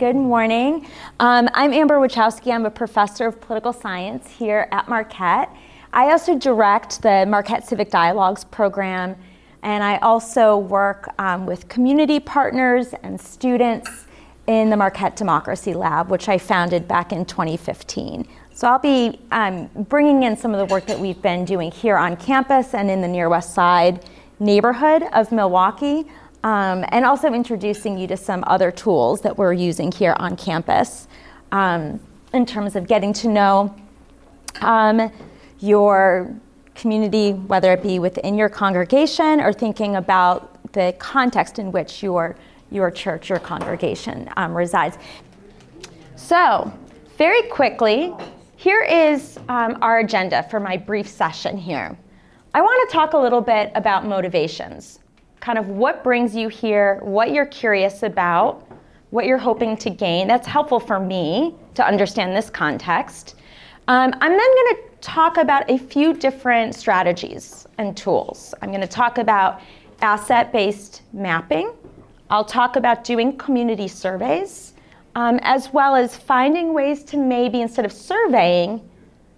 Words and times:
Good 0.00 0.16
morning. 0.16 0.86
Um, 1.18 1.50
I'm 1.52 1.74
Amber 1.74 1.96
Wichowsky. 1.96 2.50
I'm 2.54 2.64
a 2.64 2.70
professor 2.70 3.26
of 3.26 3.38
political 3.38 3.70
science 3.70 4.30
here 4.30 4.66
at 4.72 4.88
Marquette. 4.88 5.54
I 5.92 6.12
also 6.12 6.38
direct 6.38 7.02
the 7.02 7.26
Marquette 7.28 7.68
Civic 7.68 7.90
Dialogues 7.90 8.44
program, 8.44 9.14
and 9.62 9.84
I 9.84 9.98
also 9.98 10.56
work 10.56 11.12
um, 11.18 11.44
with 11.44 11.68
community 11.68 12.18
partners 12.18 12.94
and 13.02 13.20
students 13.20 14.06
in 14.46 14.70
the 14.70 14.76
Marquette 14.78 15.16
Democracy 15.16 15.74
Lab, 15.74 16.08
which 16.08 16.30
I 16.30 16.38
founded 16.38 16.88
back 16.88 17.12
in 17.12 17.26
2015. 17.26 18.26
So 18.54 18.68
I'll 18.68 18.78
be 18.78 19.20
um, 19.32 19.68
bringing 19.90 20.22
in 20.22 20.34
some 20.34 20.54
of 20.54 20.66
the 20.66 20.72
work 20.72 20.86
that 20.86 20.98
we've 20.98 21.20
been 21.20 21.44
doing 21.44 21.70
here 21.70 21.98
on 21.98 22.16
campus 22.16 22.72
and 22.72 22.90
in 22.90 23.02
the 23.02 23.08
Near 23.08 23.28
West 23.28 23.52
Side 23.52 24.02
neighborhood 24.38 25.02
of 25.12 25.30
Milwaukee, 25.30 26.06
um, 26.42 26.84
and 26.88 27.04
also 27.04 27.32
introducing 27.32 27.98
you 27.98 28.06
to 28.06 28.16
some 28.16 28.42
other 28.46 28.70
tools 28.70 29.20
that 29.22 29.36
we're 29.36 29.52
using 29.52 29.92
here 29.92 30.14
on 30.18 30.36
campus 30.36 31.08
um, 31.52 32.00
in 32.32 32.46
terms 32.46 32.76
of 32.76 32.86
getting 32.86 33.12
to 33.12 33.28
know 33.28 33.74
um, 34.60 35.10
your 35.58 36.34
community, 36.74 37.32
whether 37.32 37.72
it 37.72 37.82
be 37.82 37.98
within 37.98 38.36
your 38.36 38.48
congregation 38.48 39.40
or 39.40 39.52
thinking 39.52 39.96
about 39.96 40.72
the 40.72 40.94
context 40.98 41.58
in 41.58 41.72
which 41.72 42.02
your, 42.02 42.36
your 42.70 42.90
church, 42.90 43.28
your 43.28 43.38
congregation 43.38 44.28
um, 44.36 44.54
resides. 44.54 44.96
So, 46.16 46.72
very 47.18 47.42
quickly, 47.48 48.14
here 48.56 48.82
is 48.82 49.38
um, 49.48 49.78
our 49.82 49.98
agenda 49.98 50.46
for 50.50 50.60
my 50.60 50.76
brief 50.76 51.08
session 51.08 51.56
here. 51.58 51.96
I 52.54 52.60
want 52.60 52.88
to 52.88 52.94
talk 52.94 53.12
a 53.12 53.18
little 53.18 53.40
bit 53.40 53.70
about 53.74 54.06
motivations, 54.06 55.00
kind 55.40 55.58
of 55.58 55.68
what 55.68 56.04
brings 56.04 56.36
you 56.36 56.48
here, 56.48 57.00
what 57.02 57.32
you're 57.32 57.46
curious 57.46 58.02
about, 58.02 58.66
what 59.10 59.24
you're 59.26 59.38
hoping 59.38 59.76
to 59.78 59.90
gain. 59.90 60.28
That's 60.28 60.46
helpful 60.46 60.78
for 60.78 61.00
me 61.00 61.54
to 61.74 61.86
understand 61.86 62.36
this 62.36 62.50
context. 62.50 63.36
Um, 63.88 64.14
I'm 64.20 64.30
then 64.30 64.38
going 64.38 64.76
to 64.76 64.82
talk 65.00 65.38
about 65.38 65.68
a 65.70 65.78
few 65.78 66.14
different 66.14 66.74
strategies 66.74 67.66
and 67.78 67.96
tools. 67.96 68.54
I'm 68.62 68.68
going 68.68 68.82
to 68.82 68.86
talk 68.86 69.18
about 69.18 69.60
asset 70.02 70.52
based 70.52 71.02
mapping. 71.12 71.72
I'll 72.28 72.44
talk 72.44 72.76
about 72.76 73.02
doing 73.02 73.36
community 73.36 73.88
surveys, 73.88 74.74
um, 75.16 75.40
as 75.42 75.72
well 75.72 75.96
as 75.96 76.16
finding 76.16 76.72
ways 76.72 77.02
to 77.04 77.16
maybe, 77.16 77.62
instead 77.62 77.84
of 77.84 77.92
surveying 77.92 78.88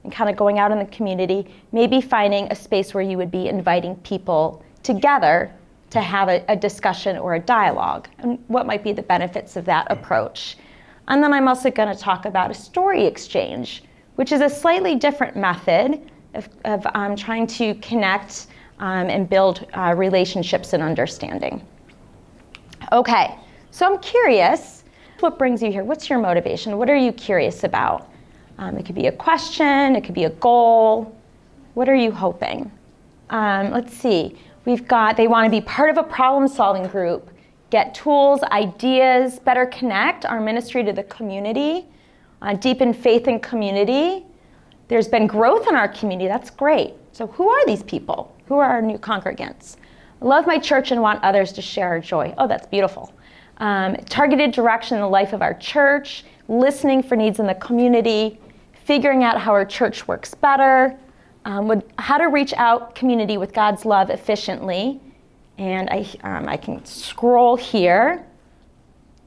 and 0.04 0.12
kind 0.12 0.28
of 0.28 0.36
going 0.36 0.58
out 0.58 0.72
in 0.72 0.78
the 0.78 0.84
community, 0.86 1.48
maybe 1.70 2.00
finding 2.00 2.50
a 2.50 2.54
space 2.54 2.92
where 2.92 3.02
you 3.02 3.16
would 3.16 3.30
be 3.30 3.48
inviting 3.48 3.94
people 3.96 4.62
together 4.82 5.54
to 5.92 6.00
have 6.00 6.28
a, 6.28 6.44
a 6.48 6.56
discussion 6.56 7.16
or 7.16 7.34
a 7.34 7.40
dialogue, 7.40 8.08
and 8.18 8.38
what 8.48 8.66
might 8.66 8.84
be 8.84 8.92
the 8.92 9.02
benefits 9.02 9.56
of 9.56 9.64
that 9.64 9.86
approach. 9.90 10.56
And 11.08 11.22
then 11.22 11.32
I'm 11.32 11.48
also 11.48 11.70
going 11.70 11.94
to 11.94 12.00
talk 12.00 12.26
about 12.26 12.50
a 12.50 12.54
story 12.54 13.06
exchange 13.06 13.82
which 14.16 14.32
is 14.32 14.40
a 14.40 14.48
slightly 14.48 14.94
different 14.94 15.36
method 15.36 16.10
of, 16.34 16.48
of 16.64 16.86
um, 16.94 17.16
trying 17.16 17.46
to 17.46 17.74
connect 17.76 18.46
um, 18.78 19.08
and 19.08 19.28
build 19.28 19.66
uh, 19.74 19.94
relationships 19.96 20.72
and 20.72 20.82
understanding. 20.82 21.66
Okay, 22.90 23.34
so 23.70 23.86
I'm 23.86 23.98
curious 24.00 24.84
what 25.20 25.38
brings 25.38 25.62
you 25.62 25.70
here? 25.70 25.84
What's 25.84 26.10
your 26.10 26.18
motivation? 26.18 26.76
What 26.78 26.90
are 26.90 26.96
you 26.96 27.12
curious 27.12 27.62
about? 27.62 28.10
Um, 28.58 28.76
it 28.76 28.84
could 28.84 28.96
be 28.96 29.06
a 29.06 29.12
question, 29.12 29.94
it 29.94 30.02
could 30.02 30.16
be 30.16 30.24
a 30.24 30.30
goal. 30.30 31.16
What 31.74 31.88
are 31.88 31.94
you 31.94 32.10
hoping? 32.10 32.70
Um, 33.30 33.70
let's 33.70 33.94
see. 33.94 34.36
We've 34.64 34.86
got 34.86 35.16
they 35.16 35.28
want 35.28 35.46
to 35.46 35.50
be 35.50 35.60
part 35.60 35.90
of 35.90 35.96
a 35.96 36.02
problem 36.02 36.48
solving 36.48 36.86
group, 36.86 37.30
get 37.70 37.94
tools, 37.94 38.42
ideas, 38.44 39.38
better 39.38 39.66
connect 39.66 40.24
our 40.24 40.40
ministry 40.40 40.84
to 40.84 40.92
the 40.92 41.04
community 41.04 41.86
uh, 42.42 42.54
deepen 42.54 42.92
faith 42.92 43.28
and 43.28 43.42
community. 43.42 44.26
There's 44.88 45.08
been 45.08 45.26
growth 45.26 45.68
in 45.68 45.76
our 45.76 45.88
community. 45.88 46.28
That's 46.28 46.50
great. 46.50 46.94
So, 47.12 47.28
who 47.28 47.48
are 47.48 47.66
these 47.66 47.82
people? 47.82 48.36
Who 48.46 48.56
are 48.56 48.68
our 48.68 48.82
new 48.82 48.98
congregants? 48.98 49.76
Love 50.20 50.46
my 50.46 50.58
church 50.58 50.90
and 50.90 51.00
want 51.00 51.22
others 51.22 51.52
to 51.52 51.62
share 51.62 51.88
our 51.88 52.00
joy. 52.00 52.34
Oh, 52.38 52.46
that's 52.46 52.66
beautiful. 52.66 53.12
Um, 53.58 53.96
targeted 54.08 54.52
direction 54.52 54.96
in 54.96 55.00
the 55.00 55.08
life 55.08 55.32
of 55.32 55.40
our 55.40 55.54
church, 55.54 56.24
listening 56.48 57.02
for 57.02 57.16
needs 57.16 57.38
in 57.38 57.46
the 57.46 57.54
community, 57.54 58.38
figuring 58.84 59.24
out 59.24 59.40
how 59.40 59.52
our 59.52 59.64
church 59.64 60.06
works 60.08 60.34
better, 60.34 60.98
um, 61.44 61.68
with 61.68 61.84
how 61.98 62.18
to 62.18 62.26
reach 62.26 62.52
out 62.54 62.94
community 62.94 63.36
with 63.36 63.52
God's 63.52 63.84
love 63.84 64.10
efficiently. 64.10 65.00
And 65.58 65.88
I, 65.90 66.06
um, 66.22 66.48
I 66.48 66.56
can 66.56 66.84
scroll 66.84 67.56
here, 67.56 68.24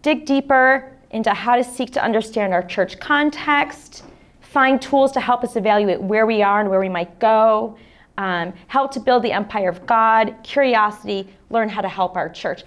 dig 0.01 0.25
deeper, 0.25 0.91
into 1.11 1.33
how 1.33 1.55
to 1.55 1.63
seek 1.63 1.91
to 1.91 2.03
understand 2.03 2.53
our 2.53 2.63
church 2.63 2.99
context, 2.99 4.03
find 4.41 4.81
tools 4.81 5.13
to 5.13 5.21
help 5.21 5.43
us 5.43 5.55
evaluate 5.55 6.01
where 6.01 6.25
we 6.25 6.41
are 6.41 6.59
and 6.59 6.69
where 6.69 6.79
we 6.79 6.89
might 6.89 7.19
go, 7.19 7.77
um, 8.17 8.53
help 8.67 8.91
to 8.91 8.99
build 8.99 9.23
the 9.23 9.31
empire 9.31 9.69
of 9.69 9.85
God, 9.85 10.35
curiosity, 10.43 11.29
learn 11.49 11.69
how 11.69 11.81
to 11.81 11.87
help 11.87 12.17
our 12.17 12.27
church. 12.27 12.63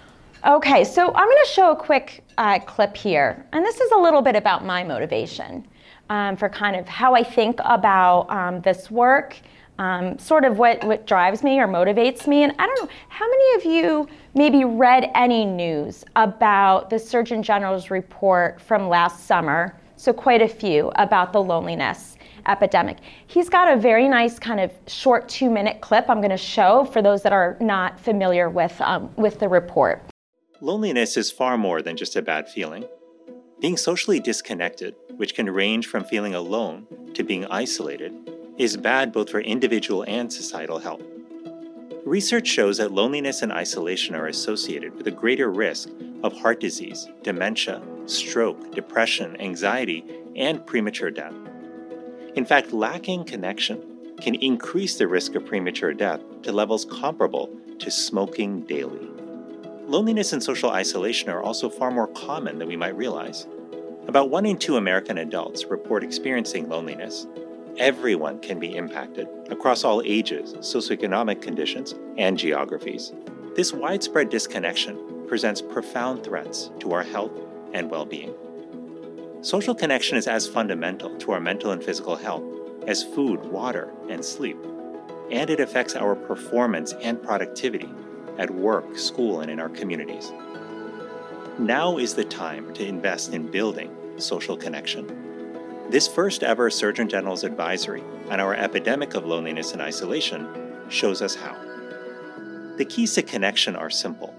Okay, 0.47 0.83
so 0.83 1.07
I'm 1.07 1.27
going 1.27 1.43
to 1.43 1.51
show 1.51 1.71
a 1.71 1.75
quick 1.75 2.23
uh, 2.37 2.59
clip 2.59 2.95
here, 2.95 3.45
and 3.51 3.63
this 3.63 3.79
is 3.79 3.91
a 3.91 3.97
little 3.97 4.21
bit 4.21 4.35
about 4.35 4.65
my 4.65 4.83
motivation 4.83 5.67
um, 6.09 6.35
for 6.35 6.49
kind 6.49 6.75
of 6.75 6.87
how 6.87 7.15
I 7.15 7.23
think 7.23 7.59
about 7.63 8.29
um, 8.29 8.61
this 8.61 8.89
work 8.89 9.37
um, 9.79 10.19
sort 10.19 10.43
of 10.43 10.57
what, 10.57 10.83
what 10.83 11.07
drives 11.07 11.41
me 11.41 11.59
or 11.59 11.67
motivates 11.67 12.27
me. 12.27 12.43
And 12.43 12.53
I 12.59 12.67
don't 12.67 12.81
know, 12.81 12.95
how 13.07 13.25
many 13.27 13.55
of 13.55 13.65
you 13.65 14.07
maybe 14.35 14.65
read 14.65 15.09
any 15.15 15.45
news 15.45 16.03
about 16.17 16.89
the 16.89 16.99
Surgeon 16.99 17.41
General's 17.41 17.89
report 17.89 18.61
from 18.61 18.89
last 18.89 19.25
summer? 19.25 19.75
So, 19.95 20.13
quite 20.13 20.41
a 20.41 20.47
few 20.47 20.91
about 20.95 21.33
the 21.33 21.41
loneliness 21.41 22.17
epidemic. 22.47 22.97
He's 23.27 23.49
got 23.49 23.71
a 23.71 23.75
very 23.75 24.07
nice 24.07 24.39
kind 24.39 24.59
of 24.59 24.71
short 24.87 25.27
two 25.27 25.49
minute 25.49 25.81
clip 25.81 26.09
I'm 26.09 26.19
going 26.19 26.29
to 26.29 26.37
show 26.37 26.85
for 26.85 27.01
those 27.01 27.21
that 27.23 27.33
are 27.33 27.57
not 27.59 27.99
familiar 27.99 28.49
with, 28.49 28.79
um, 28.81 29.13
with 29.17 29.39
the 29.39 29.49
report. 29.49 30.01
Loneliness 30.61 31.17
is 31.17 31.31
far 31.31 31.57
more 31.57 31.81
than 31.81 31.97
just 31.97 32.15
a 32.15 32.21
bad 32.21 32.49
feeling. 32.49 32.85
Being 33.61 33.75
socially 33.75 34.21
disconnected, 34.21 34.95
which 35.17 35.35
can 35.35 35.49
range 35.49 35.87
from 35.87 36.05
feeling 36.05 36.33
alone 36.33 36.87
to 37.13 37.23
being 37.23 37.45
isolated, 37.47 38.13
is 38.57 38.77
bad 38.77 39.11
both 39.11 39.29
for 39.29 39.41
individual 39.41 40.03
and 40.07 40.31
societal 40.31 40.79
health. 40.79 41.01
Research 42.05 42.47
shows 42.47 42.77
that 42.77 42.93
loneliness 42.93 43.41
and 43.41 43.51
isolation 43.51 44.15
are 44.15 44.27
associated 44.27 44.95
with 44.95 45.07
a 45.07 45.11
greater 45.11 45.51
risk 45.51 45.89
of 46.23 46.31
heart 46.37 46.61
disease, 46.61 47.09
dementia, 47.21 47.81
stroke, 48.05 48.73
depression, 48.73 49.35
anxiety, 49.41 50.05
and 50.37 50.65
premature 50.65 51.11
death. 51.11 51.35
In 52.35 52.45
fact, 52.45 52.71
lacking 52.71 53.25
connection 53.25 54.15
can 54.21 54.35
increase 54.35 54.97
the 54.97 55.07
risk 55.07 55.35
of 55.35 55.45
premature 55.45 55.93
death 55.93 56.21
to 56.43 56.53
levels 56.53 56.85
comparable 56.85 57.49
to 57.79 57.91
smoking 57.91 58.61
daily. 58.61 59.18
Loneliness 59.89 60.33
and 60.33 60.43
social 60.43 60.69
isolation 60.69 61.29
are 61.29 61.41
also 61.41 61.67
far 61.67 61.89
more 61.89 62.05
common 62.05 62.59
than 62.59 62.67
we 62.67 62.75
might 62.75 62.95
realize. 62.95 63.47
About 64.07 64.29
one 64.29 64.45
in 64.45 64.55
two 64.55 64.77
American 64.77 65.17
adults 65.17 65.65
report 65.65 66.03
experiencing 66.03 66.69
loneliness, 66.69 67.25
everyone 67.79 68.39
can 68.39 68.59
be 68.59 68.75
impacted 68.75 69.27
across 69.49 69.83
all 69.83 70.03
ages, 70.05 70.53
socioeconomic 70.59 71.41
conditions, 71.41 71.95
and 72.19 72.37
geographies. 72.37 73.13
This 73.55 73.73
widespread 73.73 74.29
disconnection 74.29 75.25
presents 75.27 75.59
profound 75.59 76.23
threats 76.23 76.69
to 76.81 76.91
our 76.91 77.03
health 77.03 77.33
and 77.73 77.89
well 77.89 78.05
being. 78.05 78.35
Social 79.41 79.73
connection 79.73 80.19
is 80.19 80.27
as 80.27 80.47
fundamental 80.47 81.17
to 81.17 81.31
our 81.31 81.39
mental 81.39 81.71
and 81.71 81.83
physical 81.83 82.15
health 82.15 82.43
as 82.85 83.03
food, 83.03 83.43
water, 83.45 83.91
and 84.07 84.23
sleep, 84.23 84.59
and 85.31 85.49
it 85.49 85.59
affects 85.59 85.95
our 85.95 86.13
performance 86.15 86.93
and 87.01 87.23
productivity 87.23 87.89
at 88.39 88.49
work, 88.49 88.97
school, 88.97 89.41
and 89.41 89.51
in 89.51 89.59
our 89.59 89.69
communities. 89.69 90.31
Now 91.59 91.97
is 91.97 92.15
the 92.15 92.23
time 92.23 92.73
to 92.73 92.87
invest 92.87 93.33
in 93.33 93.51
building 93.51 93.95
social 94.17 94.55
connection. 94.57 95.85
This 95.89 96.07
first 96.07 96.41
ever 96.41 96.69
Surgeon 96.69 97.09
General's 97.09 97.43
advisory 97.43 98.03
on 98.29 98.39
our 98.39 98.55
epidemic 98.55 99.13
of 99.13 99.25
loneliness 99.25 99.73
and 99.73 99.81
isolation 99.81 100.47
shows 100.89 101.21
us 101.21 101.35
how. 101.35 101.53
The 102.77 102.85
keys 102.85 103.13
to 103.15 103.21
connection 103.21 103.75
are 103.75 103.89
simple 103.89 104.33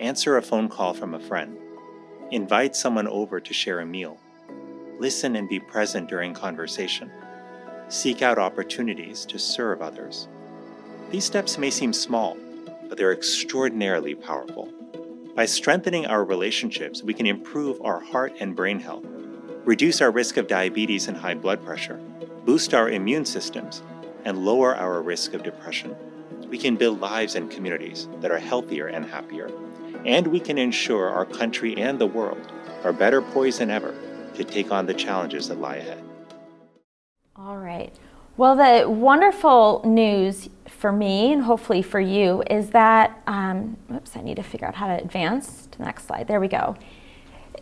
answer 0.00 0.36
a 0.36 0.42
phone 0.42 0.68
call 0.68 0.92
from 0.92 1.14
a 1.14 1.20
friend, 1.20 1.56
invite 2.30 2.74
someone 2.76 3.06
over 3.06 3.40
to 3.40 3.54
share 3.54 3.80
a 3.80 3.86
meal, 3.86 4.18
listen 4.98 5.36
and 5.36 5.48
be 5.48 5.60
present 5.60 6.08
during 6.08 6.34
conversation, 6.34 7.10
seek 7.88 8.20
out 8.20 8.38
opportunities 8.38 9.24
to 9.24 9.38
serve 9.38 9.80
others. 9.80 10.28
These 11.10 11.24
steps 11.24 11.58
may 11.58 11.70
seem 11.70 11.92
small, 11.92 12.36
but 12.88 12.98
they're 12.98 13.12
extraordinarily 13.12 14.14
powerful. 14.14 14.72
By 15.34 15.46
strengthening 15.46 16.06
our 16.06 16.24
relationships, 16.24 17.02
we 17.02 17.14
can 17.14 17.26
improve 17.26 17.80
our 17.82 18.00
heart 18.00 18.34
and 18.40 18.54
brain 18.54 18.80
health 18.80 19.04
reduce 19.64 20.02
our 20.02 20.10
risk 20.10 20.36
of 20.36 20.46
diabetes 20.46 21.08
and 21.08 21.16
high 21.16 21.34
blood 21.34 21.64
pressure, 21.64 21.98
boost 22.44 22.74
our 22.74 22.90
immune 22.90 23.24
systems, 23.24 23.82
and 24.24 24.44
lower 24.44 24.76
our 24.76 25.00
risk 25.00 25.32
of 25.32 25.42
depression. 25.42 25.96
We 26.48 26.58
can 26.58 26.76
build 26.76 27.00
lives 27.00 27.34
and 27.34 27.50
communities 27.50 28.08
that 28.20 28.30
are 28.30 28.38
healthier 28.38 28.86
and 28.88 29.04
happier, 29.06 29.50
and 30.04 30.26
we 30.26 30.38
can 30.38 30.58
ensure 30.58 31.08
our 31.08 31.24
country 31.24 31.76
and 31.76 31.98
the 31.98 32.06
world 32.06 32.52
are 32.84 32.92
better 32.92 33.22
poised 33.22 33.60
than 33.60 33.70
ever 33.70 33.94
to 34.34 34.44
take 34.44 34.70
on 34.70 34.86
the 34.86 34.94
challenges 34.94 35.48
that 35.48 35.60
lie 35.60 35.76
ahead. 35.76 36.02
All 37.36 37.56
right. 37.56 37.94
Well, 38.36 38.56
the 38.56 38.88
wonderful 38.88 39.82
news 39.84 40.48
for 40.84 40.92
me 40.92 41.32
and 41.32 41.42
hopefully 41.42 41.80
for 41.80 41.98
you 41.98 42.42
is 42.50 42.68
that, 42.68 43.22
um, 43.26 43.74
oops, 43.90 44.18
I 44.18 44.20
need 44.20 44.36
to 44.36 44.42
figure 44.42 44.68
out 44.68 44.74
how 44.74 44.86
to 44.86 45.02
advance 45.02 45.66
to 45.70 45.78
the 45.78 45.84
next 45.84 46.06
slide. 46.06 46.28
There 46.28 46.40
we 46.40 46.46
go. 46.46 46.76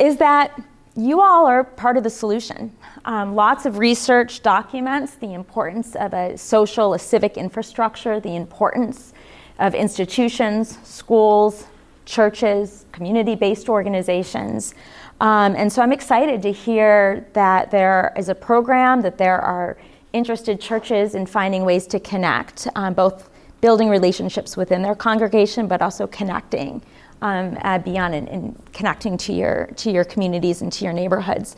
Is 0.00 0.16
that 0.16 0.60
you 0.96 1.20
all 1.20 1.46
are 1.46 1.62
part 1.62 1.96
of 1.96 2.02
the 2.02 2.10
solution. 2.10 2.76
Um, 3.04 3.36
lots 3.36 3.64
of 3.64 3.78
research 3.78 4.42
documents 4.42 5.14
the 5.14 5.34
importance 5.34 5.94
of 5.94 6.12
a 6.14 6.36
social, 6.36 6.94
a 6.94 6.98
civic 6.98 7.36
infrastructure, 7.36 8.18
the 8.18 8.34
importance 8.34 9.12
of 9.60 9.76
institutions, 9.76 10.80
schools, 10.82 11.68
churches, 12.04 12.86
community 12.90 13.36
based 13.36 13.68
organizations. 13.68 14.74
Um, 15.20 15.54
and 15.54 15.72
so 15.72 15.80
I'm 15.80 15.92
excited 15.92 16.42
to 16.42 16.50
hear 16.50 17.24
that 17.34 17.70
there 17.70 18.12
is 18.16 18.28
a 18.28 18.34
program, 18.34 19.00
that 19.02 19.16
there 19.16 19.40
are 19.40 19.78
interested 20.12 20.60
churches 20.60 21.14
in 21.14 21.26
finding 21.26 21.64
ways 21.64 21.86
to 21.88 22.00
connect, 22.00 22.68
um, 22.74 22.94
both 22.94 23.30
building 23.60 23.88
relationships 23.88 24.56
within 24.56 24.82
their 24.82 24.94
congregation, 24.94 25.66
but 25.66 25.80
also 25.82 26.06
connecting 26.06 26.82
um, 27.22 27.56
uh, 27.62 27.78
beyond 27.78 28.14
and, 28.14 28.28
and, 28.28 28.72
connecting 28.72 29.16
to 29.16 29.32
your 29.32 29.66
to 29.76 29.90
your 29.90 30.04
communities 30.04 30.60
and 30.60 30.72
to 30.72 30.84
your 30.84 30.92
neighborhoods. 30.92 31.56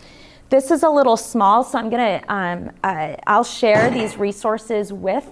This 0.50 0.70
is 0.70 0.82
a 0.82 0.90
little 0.90 1.16
small, 1.16 1.64
so 1.64 1.78
I'm 1.78 1.88
gonna 1.88 2.22
um, 2.28 2.70
uh, 2.84 3.16
I'll 3.26 3.44
share 3.44 3.90
these 3.90 4.18
resources 4.18 4.92
with 4.92 5.26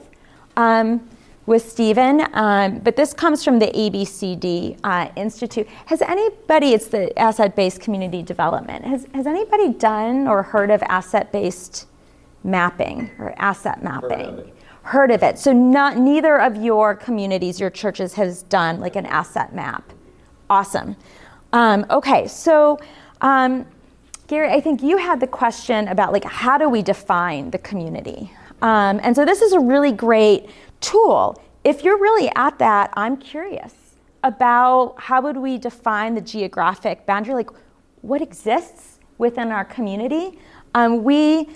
um, 0.57 1.07
with 1.45 1.69
Stephen, 1.69 2.25
um, 2.35 2.79
but 2.79 2.95
this 2.97 3.13
comes 3.13 3.43
from 3.43 3.59
the 3.59 3.67
ABCD 3.67 4.79
uh, 4.85 5.09
Institute. 5.17 5.69
Has 5.87 6.01
anybody, 6.03 6.73
it's 6.73 6.87
the 6.87 7.17
asset 7.19 7.57
based 7.57 7.81
community 7.81 8.23
development, 8.23 8.85
has, 8.85 9.07
has 9.13 9.27
anybody 9.27 9.71
done 9.71 10.29
or 10.29 10.45
heard 10.45 10.71
of 10.71 10.83
asset 10.85 11.33
based 11.33 11.87
mapping 12.45 13.11
or 13.19 13.35
asset 13.39 13.83
mapping? 13.83 14.11
Heard 14.11 14.29
of 14.29 14.39
it. 14.39 14.55
Heard 14.83 15.11
of 15.11 15.23
it. 15.23 15.39
So, 15.39 15.53
not, 15.53 15.97
neither 15.97 16.41
of 16.41 16.57
your 16.57 16.95
communities, 16.95 17.61
your 17.61 17.71
churches, 17.71 18.15
has 18.15 18.43
done 18.45 18.81
like 18.81 18.97
an 18.97 19.07
asset 19.07 19.55
map. 19.55 19.93
Awesome. 20.51 20.97
Um, 21.53 21.87
okay, 21.91 22.27
so 22.27 22.79
um, 23.21 23.67
Gary, 24.27 24.51
I 24.51 24.61
think 24.61 24.83
you 24.83 24.97
had 24.97 25.21
the 25.21 25.27
question 25.27 25.89
about 25.89 26.13
like 26.13 26.25
how 26.25 26.57
do 26.57 26.69
we 26.69 26.83
define 26.83 27.51
the 27.51 27.59
community? 27.59 28.33
Um, 28.63 29.01
and 29.03 29.15
so 29.15 29.25
this 29.25 29.43
is 29.43 29.53
a 29.53 29.61
really 29.61 29.93
great 29.93 30.49
tool. 30.81 31.43
If 31.65 31.85
you're 31.85 31.99
really 31.99 32.31
at 32.35 32.59
that, 32.59 32.91
I'm 32.95 33.17
curious 33.17 33.75
about 34.25 34.95
how 34.99 35.21
would 35.21 35.37
we 35.37 35.59
define 35.59 36.15
the 36.15 36.21
geographic 36.21 37.05
boundary, 37.07 37.35
like 37.35 37.51
what 38.03 38.23
exists 38.23 38.99
within 39.19 39.51
our 39.51 39.65
community. 39.65 40.39
Um, 40.75 41.05
we 41.05 41.49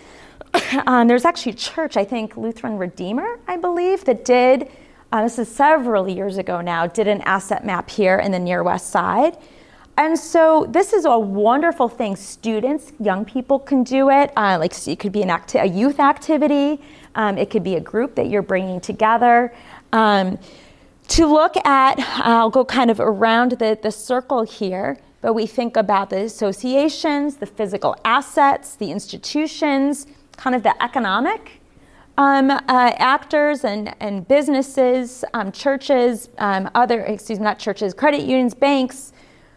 um, 0.87 1.09
there's 1.09 1.25
actually 1.25 1.53
a 1.53 1.57
church, 1.57 1.97
I 1.97 2.05
think 2.05 2.37
Lutheran 2.37 2.79
Redeemer, 2.79 3.39
I 3.47 3.57
believe, 3.57 4.05
that 4.05 4.25
did. 4.25 4.71
Uh, 5.13 5.23
this 5.23 5.39
is 5.39 5.49
several 5.49 6.09
years 6.09 6.37
ago 6.37 6.61
now. 6.61 6.87
Did 6.87 7.09
an 7.09 7.21
asset 7.23 7.65
map 7.65 7.89
here 7.89 8.19
in 8.19 8.33
the 8.33 8.39
near 8.39 8.63
west 8.63 8.91
side. 8.91 9.39
And 9.99 10.19
so 10.19 10.67
this 10.69 10.93
is 10.93 11.07
a 11.07 11.19
wonderful 11.19 11.89
thing. 11.89 12.17
Students, 12.17 12.93
young 13.01 13.25
people 13.25 13.59
can 13.59 13.83
do 13.83 14.11
it. 14.11 14.31
Uh, 14.37 14.59
like 14.61 14.75
it 14.87 14.99
could 14.99 15.13
be 15.13 15.23
an 15.23 15.31
acti- 15.31 15.59
a 15.59 15.65
youth 15.65 16.01
activity. 16.01 16.83
Um, 17.15 17.39
it 17.39 17.49
could 17.49 17.65
be 17.65 17.77
a 17.77 17.81
group 17.81 18.15
that 18.17 18.29
you're 18.29 18.43
bringing 18.43 18.81
together. 18.81 19.55
Um, 19.93 20.39
to 21.09 21.27
look 21.27 21.57
at, 21.65 21.95
I'll 22.19 22.51
go 22.51 22.65
kind 22.65 22.91
of 22.91 23.01
around 23.01 23.53
the, 23.53 23.79
the 23.81 23.91
circle 23.91 24.43
here, 24.43 24.99
but 25.23 25.33
we 25.33 25.47
think 25.47 25.77
about 25.77 26.11
the 26.11 26.23
associations, 26.23 27.37
the 27.37 27.47
physical 27.47 27.97
assets, 28.05 28.75
the 28.77 28.91
institutions, 28.91 30.07
kind 30.37 30.55
of 30.55 30.63
the 30.63 30.83
economic 30.83 31.61
um, 32.19 32.51
uh, 32.51 32.61
actors 32.69 33.65
and, 33.65 33.95
and 34.01 34.27
businesses, 34.27 35.25
um, 35.35 35.53
churches, 35.53 36.31
um, 36.39 36.71
other, 36.75 37.01
excuse 37.03 37.39
me, 37.39 37.45
not 37.45 37.59
churches, 37.59 37.93
credit 37.93 38.23
unions, 38.23 38.55
banks, 38.55 39.13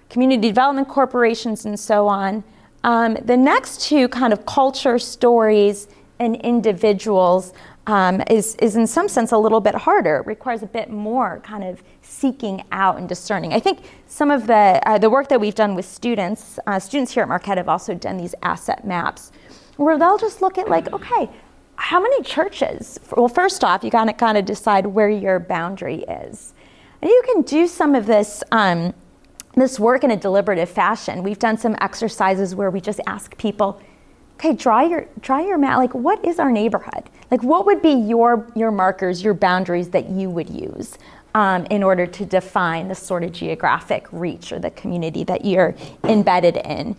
community 0.10 0.50
development 0.50 0.88
corporations, 0.88 1.66
and 1.66 1.80
so 1.80 2.08
on. 2.08 2.44
Um, 2.84 3.18
the 3.24 3.38
next 3.38 3.81
two 3.81 4.08
kind 4.10 4.34
of 4.34 4.46
culture 4.46 5.00
stories 5.00 5.88
and 6.20 6.36
individuals 6.38 7.54
um, 7.88 8.22
is, 8.30 8.56
is 8.56 8.76
in 8.76 8.86
some 8.86 9.08
sense 9.08 9.31
a 9.31 9.38
little 9.38 9.62
bit 9.62 9.74
harder. 9.74 10.18
It 10.18 10.28
requires 10.28 10.62
a 10.62 10.68
bit 10.68 10.90
more 10.90 11.40
kind 11.44 11.64
of 11.64 11.81
seeking 12.02 12.64
out 12.72 12.98
and 12.98 13.08
discerning. 13.08 13.54
I 13.54 13.60
think 13.60 13.80
some 14.06 14.31
of 14.31 14.48
the, 14.48 14.81
uh, 14.86 14.98
the 14.98 15.10
work 15.10 15.30
that 15.30 15.40
we've 15.40 15.56
done 15.56 15.76
with 15.76 15.86
students, 15.86 16.60
uh, 16.68 16.78
students 16.80 17.14
here 17.14 17.24
at 17.24 17.30
Marquette 17.30 17.58
have 17.58 17.70
also 17.70 17.94
done 17.94 18.18
these 18.18 18.36
asset 18.44 18.86
maps 18.86 19.31
where 19.80 19.98
they'll 19.98 20.18
just 20.18 20.42
look 20.42 20.58
at 20.58 20.70
like, 20.70 20.92
okay, 20.92 21.30
how 21.76 22.02
many 22.02 22.22
churches? 22.22 23.00
Well, 23.16 23.30
first 23.30 23.64
off, 23.64 23.84
you 23.84 23.90
gotta 23.90 24.12
kind 24.12 24.38
of 24.38 24.44
decide 24.44 24.86
where 24.86 25.10
your 25.10 25.40
boundary 25.40 26.04
is. 26.04 26.54
And 27.02 27.10
you 27.10 27.24
can 27.26 27.44
do 27.44 27.66
some 27.66 27.96
of 27.96 28.06
this 28.06 28.44
um, 28.52 28.94
this 29.56 29.80
work 29.80 30.04
in 30.04 30.12
a 30.12 30.18
deliberative 30.18 30.70
fashion. 30.70 31.24
We've 31.24 31.40
done 31.40 31.58
some 31.58 31.78
exercises 31.80 32.56
where 32.56 32.70
we 32.70 32.81
just 32.81 33.00
ask 33.08 33.38
people, 33.38 33.81
okay, 34.36 34.54
draw 34.54 34.81
your 34.81 35.08
draw 35.22 35.40
your 35.40 35.58
map. 35.58 35.78
Like, 35.78 35.96
what 35.96 36.24
is 36.26 36.40
our 36.40 36.52
neighborhood? 36.52 37.10
Like, 37.31 37.42
what 37.42 37.66
would 37.66 37.81
be 37.81 37.94
your 37.94 38.46
your 38.56 38.72
markers, 38.72 39.24
your 39.24 39.34
boundaries 39.34 39.90
that 39.92 40.10
you 40.10 40.30
would 40.30 40.50
use 40.50 40.98
um, 41.36 41.66
in 41.68 41.84
order 41.84 42.06
to 42.06 42.26
define 42.26 42.90
the 42.90 42.96
sort 42.96 43.24
of 43.24 43.31
geographic 43.31 44.08
reach 44.12 44.52
or 44.52 44.60
the 44.60 44.72
community 44.72 45.24
that 45.24 45.46
you're 45.46 45.74
embedded 46.04 46.58
in? 46.58 46.98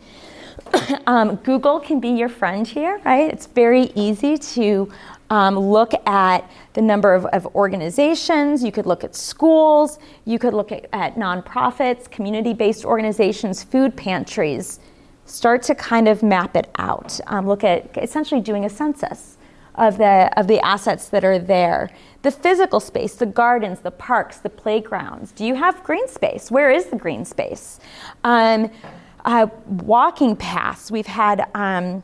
um, 1.07 1.37
Google 1.37 1.81
can 1.81 2.01
be 2.01 2.09
your 2.09 2.29
friend 2.29 2.67
here, 2.67 3.01
right? 3.05 3.33
It's 3.33 3.47
very 3.47 3.93
easy 3.95 4.37
to 4.39 4.91
um, 5.31 5.59
look 5.59 5.93
at 6.07 6.51
the 6.73 6.83
number 6.83 7.15
of, 7.15 7.25
of, 7.27 7.47
organizations. 7.55 8.65
You 8.65 8.73
could 8.73 8.87
look 8.87 9.05
at 9.05 9.15
schools. 9.15 9.99
You 10.25 10.39
could 10.39 10.55
look 10.55 10.73
at, 10.73 10.87
at 10.93 11.15
nonprofits, 11.15 12.11
community 12.11 12.53
based 12.53 12.85
organizations, 12.85 13.63
food 13.63 13.97
pantries. 13.97 14.81
Start 15.27 15.63
to 15.63 15.75
kind 15.77 16.09
of 16.09 16.25
map 16.25 16.57
it 16.57 16.69
out. 16.79 17.21
Um, 17.29 17.47
look 17.47 17.63
at 17.63 17.97
essentially 17.97 18.41
doing 18.41 18.65
a 18.65 18.71
census 18.71 19.39
of 19.77 19.99
the, 19.99 20.31
of 20.37 20.49
the 20.49 20.59
assets 20.65 21.09
that 21.09 21.25
are 21.25 21.39
there. 21.39 21.91
The 22.23 22.31
physical 22.31 22.81
space, 22.81 23.15
the 23.15 23.27
gardens, 23.27 23.81
the 23.81 23.93
parks, 23.93 24.39
the 24.39 24.51
playgrounds. 24.51 25.31
Do 25.33 25.45
you 25.45 25.55
have 25.55 25.83
green 25.85 26.09
space? 26.09 26.51
Where 26.51 26.71
is 26.71 26.87
the 26.87 26.97
green 26.97 27.25
space? 27.25 27.79
Um, 28.25 28.71
uh, 29.25 29.47
walking 29.67 30.37
paths. 30.37 30.91
We've 30.91 31.07
had 31.07 31.49
um, 31.55 32.03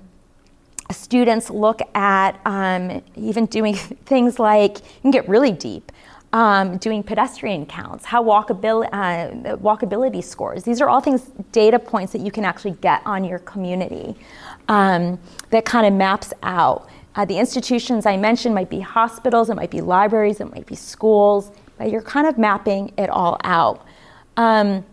students 0.91 1.51
look 1.51 1.81
at 1.95 2.41
um, 2.45 3.03
even 3.17 3.47
doing 3.47 3.75
things 4.07 4.39
like, 4.39 4.79
you 4.79 5.01
can 5.03 5.11
get 5.11 5.29
really 5.29 5.53
deep, 5.53 5.93
um, 6.33 6.77
doing 6.79 7.03
pedestrian 7.03 7.67
counts, 7.67 8.05
how 8.05 8.23
walkability, 8.23 8.89
uh, 8.93 9.57
walkability 9.57 10.23
scores. 10.23 10.65
These 10.65 10.81
are 10.81 10.89
all 10.89 11.01
things, 11.01 11.31
data 11.53 11.79
points 11.79 12.13
that 12.13 12.21
you 12.21 12.31
can 12.31 12.45
actually 12.45 12.77
get 12.81 13.03
on 13.07 13.25
your 13.25 13.39
community 13.41 14.15
um, 14.69 15.19
that 15.51 15.65
kind 15.65 15.87
of 15.87 15.93
maps 15.93 16.33
out. 16.43 16.89
Uh, 17.15 17.25
the 17.25 17.39
institutions 17.39 18.05
I 18.05 18.17
mentioned 18.17 18.55
might 18.55 18.69
be 18.69 18.81
hospitals, 18.81 19.49
it 19.49 19.55
might 19.55 19.71
be 19.71 19.81
libraries, 19.81 20.41
it 20.41 20.53
might 20.53 20.67
be 20.67 20.75
schools, 20.75 21.51
but 21.79 21.91
you're 21.91 22.03
kind 22.03 22.27
of 22.27 22.37
mapping 22.37 22.93
it 22.99 23.09
all 23.09 23.39
out. 23.45 23.87
Um, 24.37 24.85